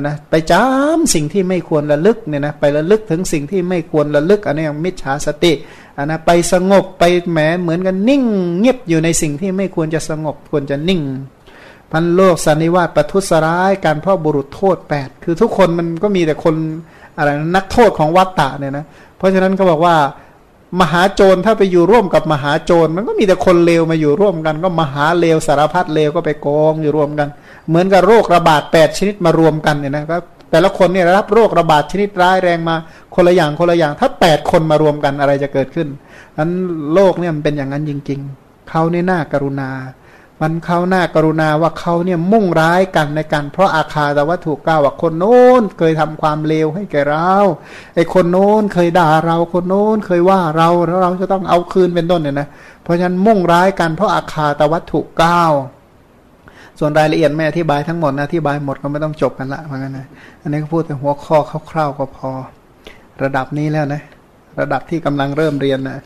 [0.00, 5.52] นะไปจำสิ่งที่ไม่ควรระลึกเนี่ยนะไประลึกถึงสิ่งที่ไม่ควรระลึกอันนี้มิจฉาสติ
[5.96, 8.22] อันนะไปสงบไปแหมเหมือนกันนิ่ง
[8.58, 11.00] เงียบอยู่ในสิ่งที่ไม่ควรจะสงบควรจะนิ่ง
[11.92, 16.54] พันโลกสันนิวาสประทุษร้ายการพ่อบุรุษโทษแปดคือทุกคนมันก็มีแต่คน
[17.18, 18.84] อะไรนักโทษของวัตตะเนี่ยนะ
[19.16, 19.96] เพราะฉะนั้นก็บอกว่า
[20.80, 27.28] มหาโจรถ้าไปอยู่ร่วมกับมหาโจรมันก็มีแต่คนเลวมาอยู่ร่วมกัน ก็มหาเลวสารพัดเลวก็ไปกองอยู่ร่วมกัน
[27.68, 30.16] เหมือนกับโรคระบาดแปดชนิดมารวมกันเนี่ยนะก็
[30.50, 32.76] แต่ละคนเนี่ยรับโรคระบาดชนิดร้ายแรงมา
[33.14, 35.88] คนละอย่างคนละอย่าง ถ้าแปดคนมารวมกันอะไรจะเกิดขึ้น
[36.38, 36.50] นั้น
[36.94, 39.70] โลกเนี่ยมันเป็นอย่างนั้นจริง ๆเขาเนี่ยน่ากรุณา
[40.42, 47.32] มันเขาหน้ากรุณาว่าเขาเนี่ยมุ่งร้ายกันในการเพราะอาคาแต่ว่าถูกกล่าวว่าคนโน้นเคยทำความเลวให้แก่เรา
[47.94, 52.48] ไอ้คนโน้นเคยด่าเราคนโน้นเคยว่าเราแล้วเราจะต้องเอาคืนเป็นต้นเนี่ยนะ
[52.82, 55.42] เพราะฉะนั้นมุ่งร้ายกันเพราะอาคาแต่วัตถุเก้า
[56.78, 60.06] ส่วนรายละเอียดแม่อธิบายทั้งหมดนะอธิบายหมดก็ไม่ต้องจบกันละเพราะงั้นนะ
[60.42, 61.38] อันนี้ก็พูดแต่หัวข้อ
[61.70, 62.30] คร่าวๆก็พอ
[63.22, 64.02] ระดับนี้แล้วนะ
[64.60, 65.98] ระดับที่กำลังเริ่มเรียนนะ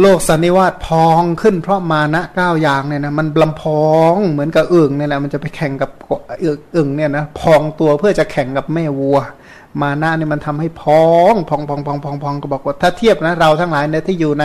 [0.00, 5.90] โลกสันนิวาสพองขึ้นเพราะมานะเก้าอย่างเนี่ยนะมันลำพองเหมือนกับอึ่งเนี่ยแหละมันจะไปแข่งกับ
[6.76, 9.18] อึ่งเนี่ยนะพองตัวเพื่อจะแข่งกับแม่วัว
[9.82, 14.44] มานะเนี่ยมันทำให้พองพองพองพองพองพองก็บอกว่าถ้าเทียบนะเราทั้งหลายเนี่ยที่อยู่ใน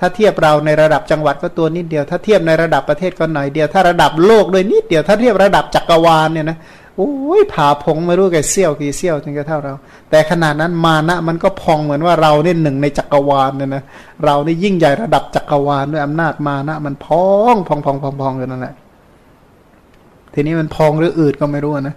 [0.00, 6.58] ถ้าเทียบเราในระดับจังหวัดก็ตัวนิดเดียว ถ้าเทียบในระดับประเทศก็หน่อยเดียวถ้าระดับโลกด้วยนิดเดียวถ้าเทียบระดับจักรวาลเนี่ยนะ
[7.00, 9.74] อ้ยผ่าพงไม่รู้กี่เซี่ยวกี่เซี่ยวจึงจะเท่าเรา
[10.10, 13.82] แต่ขนาดนั้นมานะมันก็พองเหมือนว่าเราเนี่ยหนึ่งในจักรวาลเนี่ยนะ
[14.24, 18.74] เรานี่ยิ่งใหญ่ระดับจักรวาลด้วยอำนาจมานะ มันพองพองพองพองพองกันนั่นแหละ
[20.34, 21.94] ทีนี้มันพองหรืออืดก็ไม่รู้นะ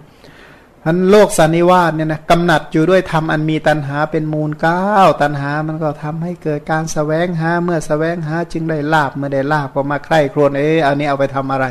[0.88, 4.84] อันโลกสันนิวาสเนี่ยนะกำหนัดอยู่ด้วยธรรมอันมีตันหาเป็นมูลเก้า
[5.22, 11.66] ตันหามันก็ทำให้เกิดการสแสวงหาเมื่อสแสวงหาจึงได้ลาบเมื่อได้ลาบก็มาใคร่ครวญเอ๊ะอันนี้เอาไปทำอะไร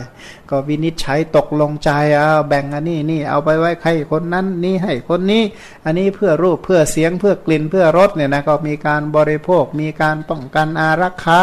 [0.49, 5.43] ก็วินิจฉัยตกลงใจเอาแบ่งอันนี้นี่เอาไปไว้ใครคนนั้นนี่ให้คนนี้
[5.85, 11.39] อันนี้เพื่อรูปเพื่อเสียงเพื่อกลิ่นเพื่อรสเนี่ยนะก็มีการบริโภคมีการป้องกันอารักขา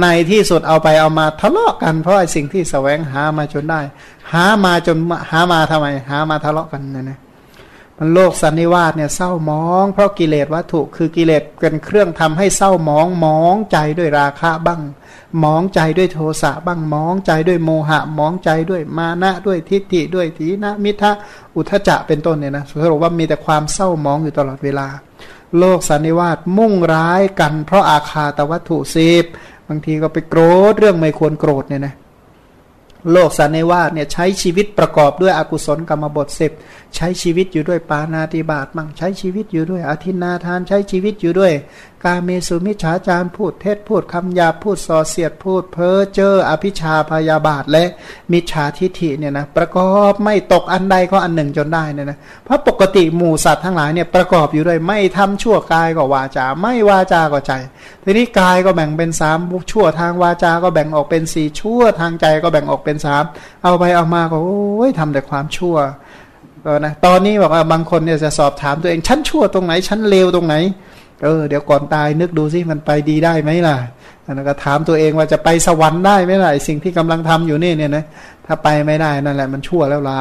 [0.00, 3.80] ในที่สุดเอาไปเอามาทะเลาะกันเพราะไอ้สิ่งที่สแสวงหามาจนได้
[4.32, 4.96] หามาจน
[5.30, 7.20] หามาทำไม หามาทะเลาะกันเนี่ยนะ
[7.98, 14.80] มันโลกสันนิวาสเนี่ยเศร้ามอง เพราะกิเลสวัตถุคือกิเลสเป็นเครื่องทำให้เศร้ามองมองใจด้วยราคะบ้าง
[15.44, 21.12] มองใจด้วยโทสะบ้างมองใจด้วยโมหะ มองใจด้วยมานะด้วยทิฏฐิด้วยทีนะมิทะ
[21.56, 24.88] อุทจะเป็นต้นเนี่ยนะสรุปว่ามีแต่ความเศร้ามองอยู่ตลอดเวลา
[25.58, 29.24] โลกสันนิวาสมุ่งร้ายกัน เพราะอาคาตวัตถุสิบ
[29.68, 30.40] บางทีก็ไปโกร
[30.72, 31.94] ธเรื่องไม่ควรโกรธเนี่ยนะ
[33.12, 36.52] โลกสันนิวาสเนี่ยใช้ชีวิตประกอบด้วยอกุศลกรรมบทสิบ
[36.96, 41.52] ใช้ชีวิตอยู่ด้วยปานาติบาตมั่งใช้ชีวิตอยู่ด้วยอธินาทาน ใช้ชีวิตอยู่ด้วย
[42.04, 47.84] กาเมสุมิฉาจารพูดเท็จพูดคำหยาพูดส่อเสียดพูดเพ้อเจ้ออภิชาพยาบาทและ
[48.32, 57.52] มิจฉาทิฐิเนี่ยนะประกอบไม่ตกอันใดก็อันหนึ่งจนได้เนี่ยนะเพราะปกติหมู่สัตว์ทั้งหลายเนี่ยประกอบอยู่ด้วยไม่ทำชั่วกายก็วาจา ไม่วาจาก็ใจ
[58.04, 59.38] ทีนี้กายก็แบ่งเป็นสาม
[59.72, 63.24] ชั่วทางวาจาก็แบ่งออกเป็นสี่ชั่วทางใจก็แบ่งออกเป็นสาม
[63.62, 65.76] เอาไปเอามาก็โอ้ยทำแต่ความชั่ว
[66.64, 70.56] ก็นะตอนนี้บอกว่าบางคนเนี่ยจะสอบถามตัวเองฉันชั่วตรงไหนฉันเลวตรงไหน
[71.22, 73.76] เออเดี๋ยวก่อนตายนึกดูสิมันไปดีได้ไหมล่ะ
[74.26, 78.04] นัก็ถามตัวเองว่าจะไปสวรรค์ได้ไหมล่ะสิ่งที่กำลังทำอยู่นี่เนี่ยนะ
[78.46, 80.18] ถ้าไปไม่ได้นั่นแหละมันชั่วแล้วละ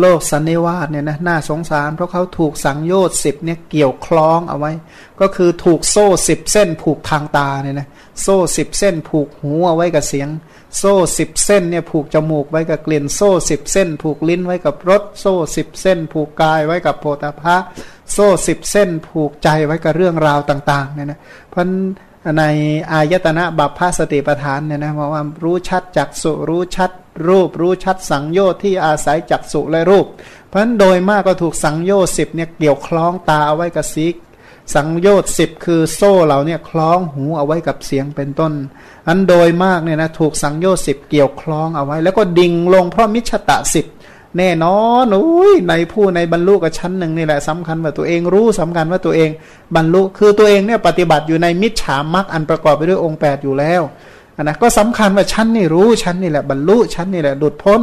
[0.00, 4.72] โลกสันนิวาสเนี่ยนะน่าสงสาร เพราะเขาถูกสังโยชน์สิบเนี่ยเกี่ยวคล้องเอาไว้
[5.20, 7.88] ก็คือถูกโซ่สิบเส้นผูกทางตาเนี่ยนะ
[8.22, 10.28] โซ่สิบเส้นผูกหูเอาไว้กับเสียง
[10.78, 17.56] โซ่สิบเส้นเนี่ยผูกจมูกไว้กับกลิ่น โซ่สิบเส้น ผูกลิ้นไว้กับรสโซ่สิบเส้น ผูกกายไว้กับโพธาภะ
[18.12, 21.18] โซ่สิบเส้น ผูกใจไว้กับเรื่องราวต่าง ๆ เนี่ยนะ
[21.50, 21.64] เพราะ
[22.38, 22.44] ใน
[22.92, 26.90] อายตนะบัพพสติปทานเนี่ยนะบอกว่ารู้ชัดจักสุรู้ชัด
[27.26, 30.06] รูปรู้ชัดสังโยชน์ที่อาศัยจักสุและรูป
[30.48, 34.06] เพราะฉะนั้นโดยมากก็ถูกสังโยชน์สิบเนี่ยเกี่ยวคล้องตาเอาไว้กับสี
[34.74, 38.52] สังโยชน์สิบคือโซ่เหล่านี้คล้องหูเอาไว้กับเสียงเป็นต้น
[39.08, 43.86] อันโดยมากเนี่ยนะถูกสังโยชน์สิบเกี่ยวคล้องเอาไว้ แล้วก็ดิ่งลงเพราะมิชตะสิบ
[44.38, 49.30] แน่นอนอุ้ยในผู้ในบรรลุกับชั้นหนึ่งนี่แหละสำคัญว่าตัวเองรู้สำคัญว่าตัวเอง
[49.76, 53.82] บรรลุคือตัวเองเนี่ยปฏิบัติอยู่ในมิจฉามรรคอันประกอบไปด้วยองค์ 8 อยู่แล้ว
[54.42, 57.82] นะก็สำคัญว่าชั้นนี่รู้ชั้นนี่แหละบรรลุชั้นนี่แหละดุดพ้น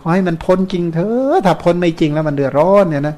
[0.00, 3.16] ขอให้มันพ้นจริงเถอะถ้าพ้นไม่จริงแล้วมันเดือดร้อนเนี่ยนะ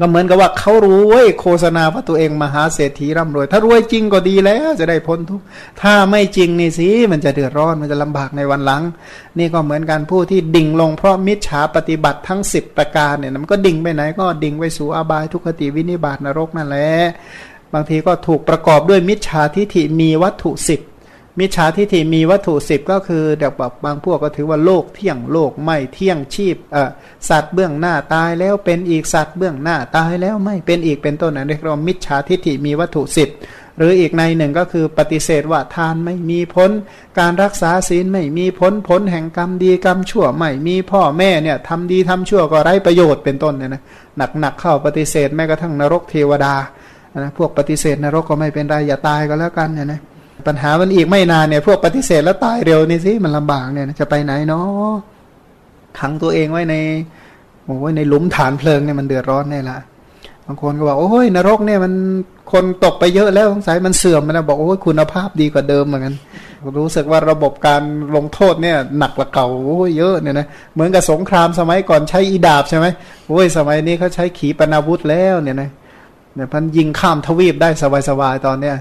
[0.00, 5.40] ก็เหมือนกับว่าเขารู้เว้ยโฆษณาว่าตัวเองมหาเศรษฐีร่ำรวย ถ้ารวยจริงก็ดีแล้วจะได้พ้นทุก
[5.82, 8.82] ถ้าไม่จริงนี่สิมันจะเดือดร้อนมันจะลำบากในวันหลัง
[9.38, 16.90] นี่ก็เหมือนกันผู้ที่ดิ่งลงเพราะมิจฉาปฏิบัติทั้งสิบประการเนี่ยมันก็ดิ่งไปไหนก็ดิ่งไปสู่อบายทุกขติวินิบาตนรกนั่นแหละ
[17.74, 20.80] บางทีก็ถูกประกอบด้วยมิจฉาทิฐิมีวัตถุสิบ
[21.40, 26.90] มิจฉาทิฏฐิมีวัตถุสิบก็คือเดี๋ยวแบบบางพวกก็ถือว่าโลกเที่ยงโลกไม่เที่ยงชีพเออ
[27.28, 33.28] สัตว์เบื้องหน้าตายแล้วเป็นอีกสัตว์เบื้องหน้าตายแล้วไม่เป็นอีกเป็นต้นนะเรียกว่ามิจฉาทิฏฐิมีวัตถุสิบ
[33.78, 36.70] หรืออีกในหนึ่งก็คือปฏิเสธว่าทานไม่มีพ้น
[37.18, 43.82] การรักษาศีลไม่มีพ้นผลแห่งกรรมดีกรรมชั่วไม่มีพ่อแม่เนี่ยทำดีทำชั่วก็ไร้ประโยชน์เป็นต้นเนี่ยนะ
[44.40, 46.54] หนักๆเข้าปฏิเสธแม้กระทั่งนรกเทวดา
[47.18, 50.00] นะพวกปฏิเสธนรกก็ไม่เป็นไรอย่าตายก็แล้วกันเนี่ยนะ
[50.46, 54.92] ปัญหามันอีกไม่นานเนี่ยพวกปฏิเสธแล้วตายเร็วนี่สิมันลำบากเนี่ยจะไปไหนเนาะ
[55.98, 56.74] ขังตัวเองไว้ใน
[57.64, 59.78] โอ้ยในหลุมฐานเพลิงเนี่ยมันเดือดร้อนแน่ละ
[60.46, 61.92] บางคนก็บอกโอ้ยนรกเนี่ยมัน
[62.52, 66.14] คนตกไปเยอะแล้วสงสัยมันเสื่อมมันนะบอกโอ้ยคุณภาพดีกว่าเดิมเหมือนกัน
[66.78, 67.82] รู้สึกว่าระบบการ
[68.16, 72.86] ลงโทษเนี่ยหนักกว่าเก่าโอ้ยเยอะเนี่ยนะเหมือนกับสงครามสมัยก่อนใช้อีดาบใช่ไหม
[73.28, 75.70] โอ้ยสมัยนี้เขาใช้ขีปนาวุธแล้วเนี่ยนะ
[76.34, 77.68] เนี่ยพันยิงข้ามทวีปได้
[78.08, 78.76] สบายๆตอนเนี้ย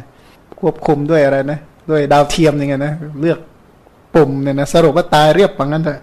[0.62, 1.60] ควบคุมด้วยอะไรนะ
[1.90, 3.40] ด้วยดาวเทียมยังไงนะเลือก
[4.16, 6.02] ปุ่มเนี่ยนะสรุปว่าตายเรียบว่างั้นเถอะ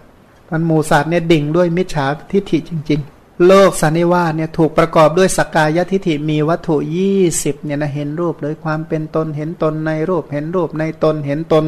[0.51, 11.65] มันหมูสัตว์เนี่ยดิ่งด้วยมิจฉาทิฐิจริง ๆ โลกสันนิวาสเนี่ยถูกประกอบด้วยสกายทิฐิมีวัตถุยี่สิบเนี่ยนะเห็นรูปเลยความเป็นตนเห็นตนในรูปเห็นรูปในตนเห็นตน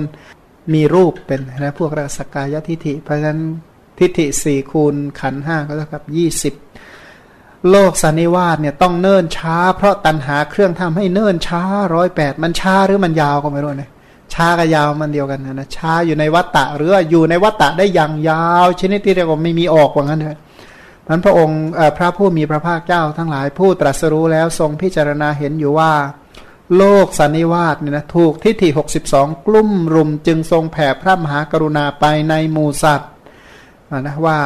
[0.74, 3.40] มีรูปเป็นนะพวกเราสกายทิฐิ เพราะฉะนั้น
[4.00, 6.54] ทิฐิสี่คูณขันห้าก็เท่ากับยี่สิบ
[7.70, 11.64] โลกสันนิวาสเนี่ยต้องเนิ่นช้า เพราะตันหาเครื่องทำให้เนิ่นช้า
[11.96, 13.92] ร้อยแปดมันช้าหรือมันยาวก็ไม่รู้นะ
[14.34, 20.40] ช้ากับยาวมันเดียวกันนะช้าอยู่ในวัตตะหรืออยู่ในวัตตะได้อย่างยาว ชนิดที่เรียกว่าไม่มีออกว่างั้นเถอะ
[21.08, 21.62] มันพระองค์
[21.98, 25.92] พระผู้มีพระภาคเจ้าทั้งหลายผู้ตรัสรู้แล้วทรงพิจารณาเห็นอยู่ว่า
[26.78, 33.10] โลกสันนิวาสเนี่ยนะถูกทิฏฐิหกสิบสองกลุ่มรุมจึงทรงแผ่พระมหากรุณาไปในหมู่สัตว์
[34.00, 34.38] นะว่า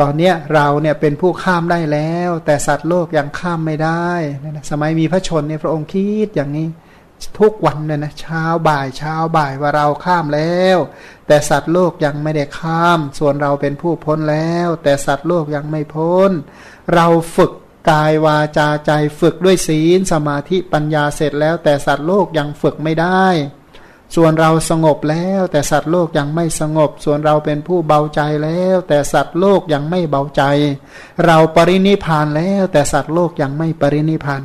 [0.00, 4.10] ตอนเนี้ยเราเนี่ยเป็นผู้ข้ามได้แล้ว แต่สัตว์โลกยังข้ามไม่ได้
[4.42, 6.68] นะสมัยมีพระชนเนี่ยพระองค์คิดอย่างนี้
[7.40, 10.78] ทุกวันเนี่ยนะเช้าบ่ายเช้าบ่ายว่าเราข้ามแล้ว
[11.26, 16.30] แต่สัตว์โลกยังไม่ได้ข้าม ส่วนเราเป็นผู้พ้นแล้ว แต่สัตว์โลกยังไม่พ้น
[16.94, 17.52] เราฝึก
[17.90, 18.90] กายวาจาใจ
[19.20, 23.26] ฝึกด้วยศีลสมาธิปัญญาเสร็จแล้ว แต่สัตว์โลกยังฝึกไม่ได้
[24.16, 30.42] ส่วนเราสงบแล้ว แต่สัตว์โลกยังไม่สงบ ส่วนเราเป็นผู้เบาใจแล้ว แต่สัตว์โลกยังไม่เบาใจ
[31.26, 34.42] เราปรินิพานแล้ว แต่สัตว์โลกยังไม่ปรินิพาน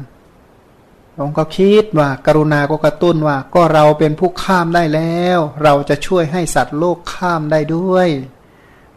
[1.18, 8.08] ผมก็คิดว่า กรุณาก็กระตุ้นว่า ก็เราเป็นผู้ข้ามได้แล้ว เราจะช่วยให้สัตว์โลกข้ามได้ด้วย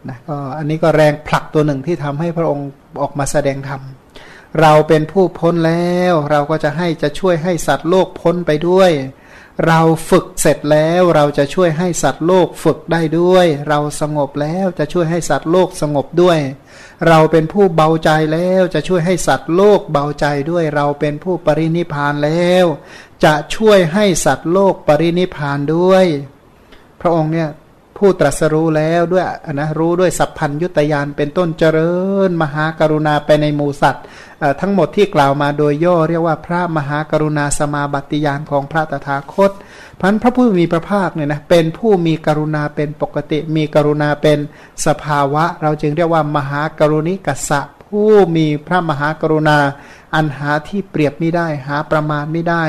[0.09, 2.69] นะก็อันนี้ก็แรงผลักตัวหนึ่งที่ทำให้พระองค์
[3.03, 3.81] ออกมาแสดงธรรม
[4.61, 8.91] เราเป็นผู้พ้นแล้ว เราก็จะให้จะช่วยให้สัตว์โลกพ้นไปด้วย
[9.67, 9.81] เรา
[10.11, 16.39] ฝึกเสร็จแล้วเราจะช่วยให้สัตว์โลกฝึกได้ด้วย เราสงบแล้วจะช่วยให้สัตว์โลกสงบด้วย
[17.09, 22.67] เราเป็นผู้เบาใจแล้วจะช่วยให้สัตว์โลกเบาใจด้วย เราเป็นผู้ปรินิพานแล้ว
[23.25, 26.05] จะช่วยให้สัตว์โลกปรินิพานด้วย
[27.01, 27.49] พระองค์เนี่ย
[27.99, 31.95] ผู้ตรัสรู้แล้วด้วยนะรู้ด้วยสัพพัญยุตยานเป็นต้นเจริ
[32.29, 34.05] ญ มหากรุณาไปในหมู่สัตว์
[34.61, 39.51] ทั้งหมดที่กล่าวมาโดยย่อเรียกว่าพระมหากรุณาสมาบัติยานของพระตถาคต
[40.01, 44.39] พันพระผู้มีพระภาคเนี่ยนะเป็นผู้มีกรุณาเป็นปกติ มีกรุณาเป็น
[44.87, 49.59] สภาวะ เราจึงเรียกว่ามหากรุณิกัสสะผู้มีพระมหากรุณา
[50.15, 52.65] อันหาที่เปรียบไม่ได้หาประมาณไม่ได้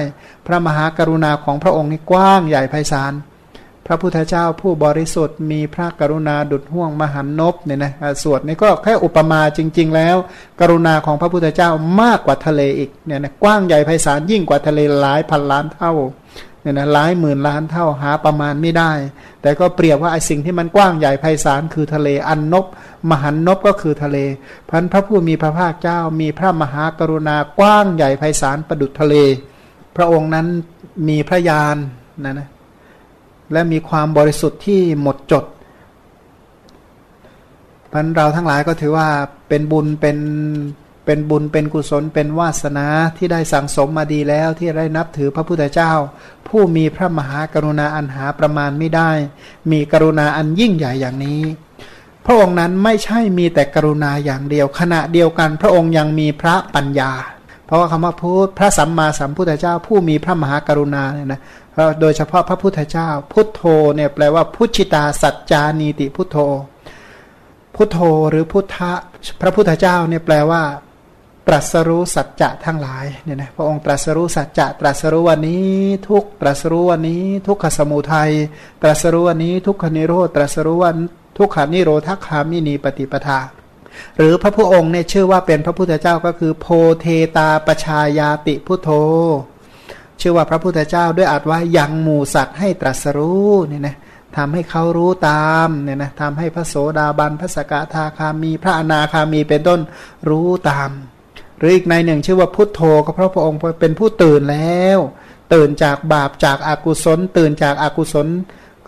[0.48, 3.14] พระมหากรุณาของพระองค์นี่กว้างใหญ่ไพศาล
[3.88, 7.92] พระพุทธเจ้าผู้บริสุทธิ์มีพระกรุณาดุดห่วงมหันนบเนี่ยนะ
[8.24, 10.16] สวดนี่ก็แค่อุปมาจริง ๆ แล้ว
[10.60, 11.70] กรุณาของพระพุทธเจ้า
[12.02, 15.94] มากกว่าทะเลอีกเนี่ยนะกว้างใหญ่ไพศาลยิ่งกว่าทะเลหลายพันล้านเท่า
[16.62, 18.92] เนี่ยนะหลายหมื่นล้านเท่าหาประมาณไม่ได้
[19.42, 22.66] แต่ก็เปรียบว่าไอ้สิ่งที่มันกว้างใหญ่ไพศาลคือทะเลอันนบ
[23.10, 24.18] มหันนบก็คือทะเล
[24.70, 29.16] พันพระผู้มีพระภาคเจ้า มีพระมหากรุณากว้างใหญ่ไพศาลประดุจทะเล
[29.96, 30.48] พระองค์นั้น
[31.08, 31.76] มีพระญาณ
[32.26, 32.48] นะนะ
[33.52, 35.46] และมีความบริสุทธิ์ที่หมดจด
[37.92, 39.08] พันเราทั้งหลายก็ถือว่า
[39.50, 40.18] เป็นบุญเป็น
[41.06, 42.88] เป็นบุญเป็นกุศลเป็นวาสนา
[43.18, 45.92] ที่ได้สั่งสมมาดีแล้วที่ได้นับถือพระพุทธเจ้า
[46.48, 49.12] ผู้มีพระมหากรุณาอันหาประมาณไม่ได้
[49.72, 51.42] มีกรุณาอันยิ่งใหญ่อย่างนี้
[52.26, 57.12] พระองค์นั้นไม่ใช่มีแต่กรุณาอย่างเดียว ขณะเดียวกันพระองค์ยังมีพระปัญญา
[57.66, 61.42] เพราะว่าคำว่าพูดพระสัมมาสัมพุทธเจ้า ผู้มีพระมหากรุณาเนี่ยนะ
[62.02, 63.62] โดยเฉพาะพระพุทธเจ้า พุทโธ
[63.96, 66.38] เนี่ยแปลว่าพุชิตาสัจจานีติพุทโธ
[67.76, 68.00] พุทโธ
[68.30, 68.94] หรือพุทธะ
[69.42, 70.64] พระพุทธเจ้าเนี่ยแปลว่า
[71.48, 75.72] ตรัสรู้สัจจะทั้งหลายเนี่ยนะพระองค์ตรัสรู้สัจจะตรัสรู้วันนี้
[76.10, 78.32] ทุกตรัสรู้วันนี้ ทุกขสมุทัย
[78.82, 80.98] ตรัสรู้วันนี้ ทุกขนิโรธตรัสรู้วัน
[81.38, 83.40] ทุกขานิโรธคามินีปฏิปทา
[84.18, 86.66] หรือพระพุทธองค์เนี่ยชื่อว่าเป็นพระพุทธเจ้าก็คือ โพ
[87.00, 87.06] เท
[87.38, 88.90] ตาปชายาติพุทโธ
[90.22, 93.96] ชื่อว่าพระพุทธเจ้าด้วยอัดว่ายังหมู่สัตว์ให้ตรัสรู้เนี่ยนะ
[94.38, 99.80] ทำให้เขารู้ตามเนี่ยนะทำให้พระโสดาบันพระสกทาคามีพระอนาคามีเป็นต้น
[100.30, 100.90] รู้ตาม
[101.58, 105.00] หรืออีกในหนึ่งชื่อว่าพุทโธก็เพราะพระองค์เป็นผู้ตื่นแล้ว
[105.54, 108.28] ตื่นจากบาปจากอากุศล ตื่นจากอากุศล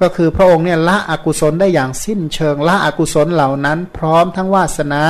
[0.01, 5.01] ก็คือพระองค์เนี่ยละอกุศลได้อย่างสิ้นเชิงละอกุศลเหล่านั้น พร้อมทั้งวาสนา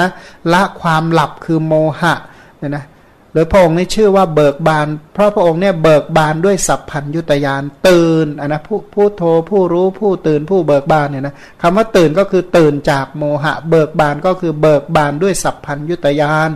[0.54, 2.14] ละความหลับคือโมหะ
[2.58, 2.86] เนี่ยนะ
[3.34, 16.50] หรือพระองค์นี่ชื่อว่าเบิกบาน เพราะพระองค์เนี่ยเบิกบานด้วยสัพพัญยุตยานตื่นอนะผู้ผู้โทผู้รู้ผู้ตื่นผู้เบิกบานเนี่ยนะคำว่าตื่นก็คือตื่นจากโมหะ เบิกบานก็คือเบิกบานด้วยสัพพัญยุตยาน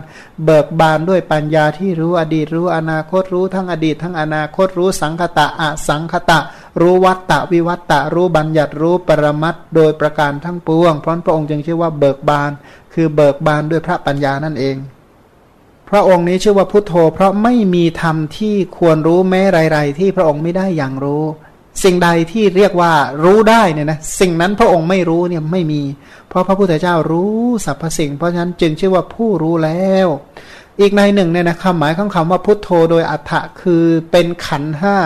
[0.44, 6.38] เบิกบานด้วยปัญญาที่รู้อดีตรู้อนาคตรู้ทั้งอดีต ทั้งอนาคตรู้สังคตะอสังคตะ
[6.80, 12.50] รู้วัตตะวิวัตตะรู้บัญญัติรู้ปรมัตโดยประการทั้งปวง เพราะพระองค์จึงชื่อว่าเบิกบาน
[12.94, 14.76] คือเบิกบานด้วยพระปัญญานั่นเอง
[15.90, 21.24] พระองค์นี้ชื่อว่าพุทโธ เพราะไม่มีธรรมที่ควรรู้แม้ไรๆที่พระองค์ไม่ได้อย่างรู้
[21.84, 22.92] สิ่งใดที่เรียกว่า
[23.24, 25.82] รู้ได้เนี่ยนะสิ่งนั้นพระองค์ไม่รู้เนี่ยไม่มี
[26.28, 30.08] เพราะพระพุทธเจ้ารู้สรรพสิ่ง เพราะฉะนั้นจึงชื่อว่าผู้รู้แล้ว
[30.80, 34.96] อีกในหนึ่งเนี่ยนะคำหมายของคำว่าพุทโธโดยอัฏฐะคือเป็นขันห้า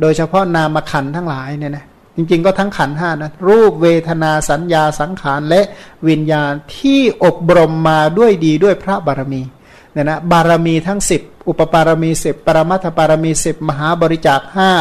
[0.00, 1.84] โดยเฉพาะนามขันทั้งหลายเนี่ยนะ
[2.16, 5.60] จริงๆก็ทั้งขันห้านะรูปเวทนาสัญญาสังขารและ
[6.08, 9.42] วิญญาณที่อบรมมาด้วยดีด้วยพระบารมี
[9.92, 14.72] เนี่ยนะบารมีทั้งสิบอุปปารมีสิบปรมัตถปารมีสิบมหาบริจาคห้า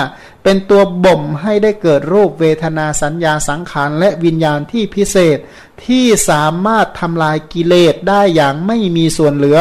[0.43, 5.37] เป็นตัวบ่มให้ได้เกิดรูปเวทนาสัญญาสังขารและวิญญาณที่พิเศษ
[5.85, 9.57] ที่สามารถทำลายกิเลสได้อย่างไม่มีส่วนเหลือ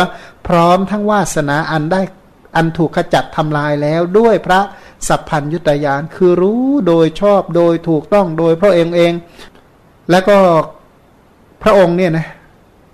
[0.47, 2.01] พร้อมทั้งวาสนาอันได้
[2.57, 4.61] อันถูกขจัดทำลายแล้วด้วยพระ
[5.09, 9.13] สัพพัญยุตยานคือรู้โดยชอบโดยถูกต้องโดยพระเองเอง
[10.11, 10.37] แล้วก็
[11.63, 12.27] พระองค์เนี่ยนะ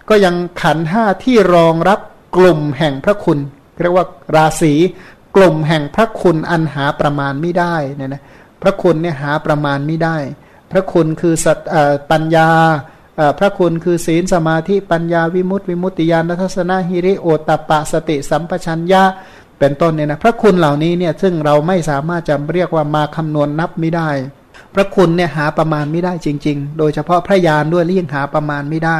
[0.09, 2.01] ก็ยังขันห้าที่รองรับ
[2.37, 3.39] กลุ่มแห่งพระคุณ
[3.82, 4.07] เรียกว่า
[4.37, 4.72] ราศี
[5.37, 8.22] กลุ่มแห่งพระคุณอันหาประมาณไม่ได้เนี่ยนะ
[8.62, 10.16] พระคุณเนี่ยหาประมาณไม่ได้
[10.72, 11.59] พระคุณคือสัต
[12.11, 12.51] ปัญญา
[13.39, 19.03] พระคุณคือศีลสมาธิปัญญาวิมุตติวิมุตติญาณทัศนหิริโอตตปะสติสัมปชัญญะ
[19.59, 24.11] เป็นต้นเนี่ยนะพระคุณเหล่านี้เนี่ยซึ่งเราไม่สามารถจะเรียกว่ามาคำนวณนับไม่ได้
[24.74, 28.99] พระคุณเนี่ยหาประมาณไม่ได้จริง ๆ โดยเฉพาะพระญาณด้วยเลี่ยงหาประมาณไม่ได้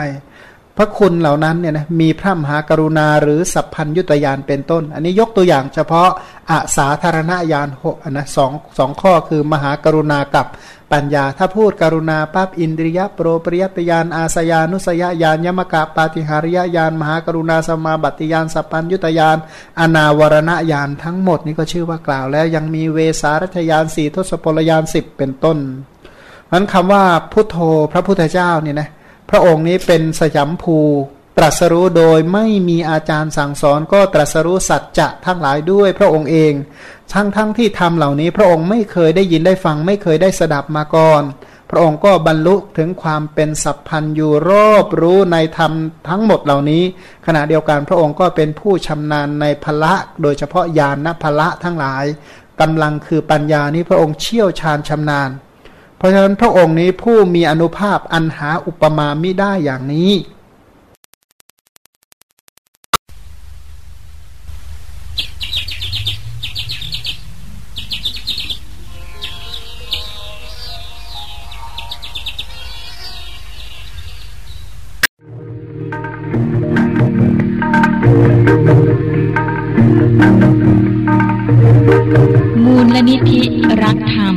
[0.77, 6.09] พระคุณเหล่านั้นเนี่ยนะมีพระมหากรุณาหรือสัพพัญยุตยานเป็นต้น อันนี้ยกตัวอย่างเฉพาะ
[6.51, 10.47] อาสาธารณญาณหกนะสองสองข้อคือมหากรุณากับ
[10.93, 19.37] ปัญญา ถ้าพูดกรุณาปั๊บอินทรียโปรปริยตยานอาสยานุสยญาณยมกะปาติหาริยญาณมหากรุณาสมาบัติญาณสัพพัญยุตยาน
[19.81, 25.59] อนาวรณญาณทั้งหมดนี้ก็ชื่อว่ากล่าวแล้วยังมีเวสารัชยานสี่ทศพลยานสิบเป็นต้น
[26.53, 27.57] นั้นคำว่าพุทโธ
[27.93, 28.89] พระพุทธเจ้าเนี่ยนะ
[29.31, 30.79] พระองค์นี้เป็นสยามภู
[31.39, 36.53] ตรัสรู้โดยไม่มีอาจารย์สั่งสอนก็ตรัสรู้สัจจะทั้งหลายด้วยพระองค์เอง
[37.13, 41.23] ทั้งทั้งที่ทำเหล่านี้ พระองค์ไม่เคยได้ยินได้ฟัง ไม่เคยได้สดับมาก่อน
[41.71, 45.73] พระองค์ก็บรรลุถึงความเป็นสัพพันอยู่รอบรู้ในธรรม
[46.09, 46.83] ทั้งหมดเหล่านี้
[47.27, 52.05] ขณะเดียวกันพระองค์ก็เป็นผู้ชำนาญในพละ โดยเฉพาะญาณพละทั้งหลาย
[52.61, 55.31] กำลังคือปัญญานี้พระองค์เชี่ยวชาญชำนาญ
[55.97, 60.13] เพราะฉะนั้นพระองค์นี้ผู้มีอนุภาพอันหาอุปมาไม่ได้อย่างนี้
[82.65, 83.43] มูลนิธิ
[83.83, 84.37] รักธรรม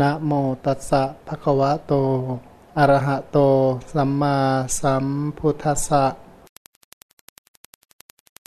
[0.00, 0.32] นะโม
[0.64, 1.92] ตัสสะภะคะวะโต
[2.78, 3.38] อะระหะโต
[3.92, 4.38] สัมมา
[4.80, 5.06] สัม
[5.38, 6.04] พุทธัสสะ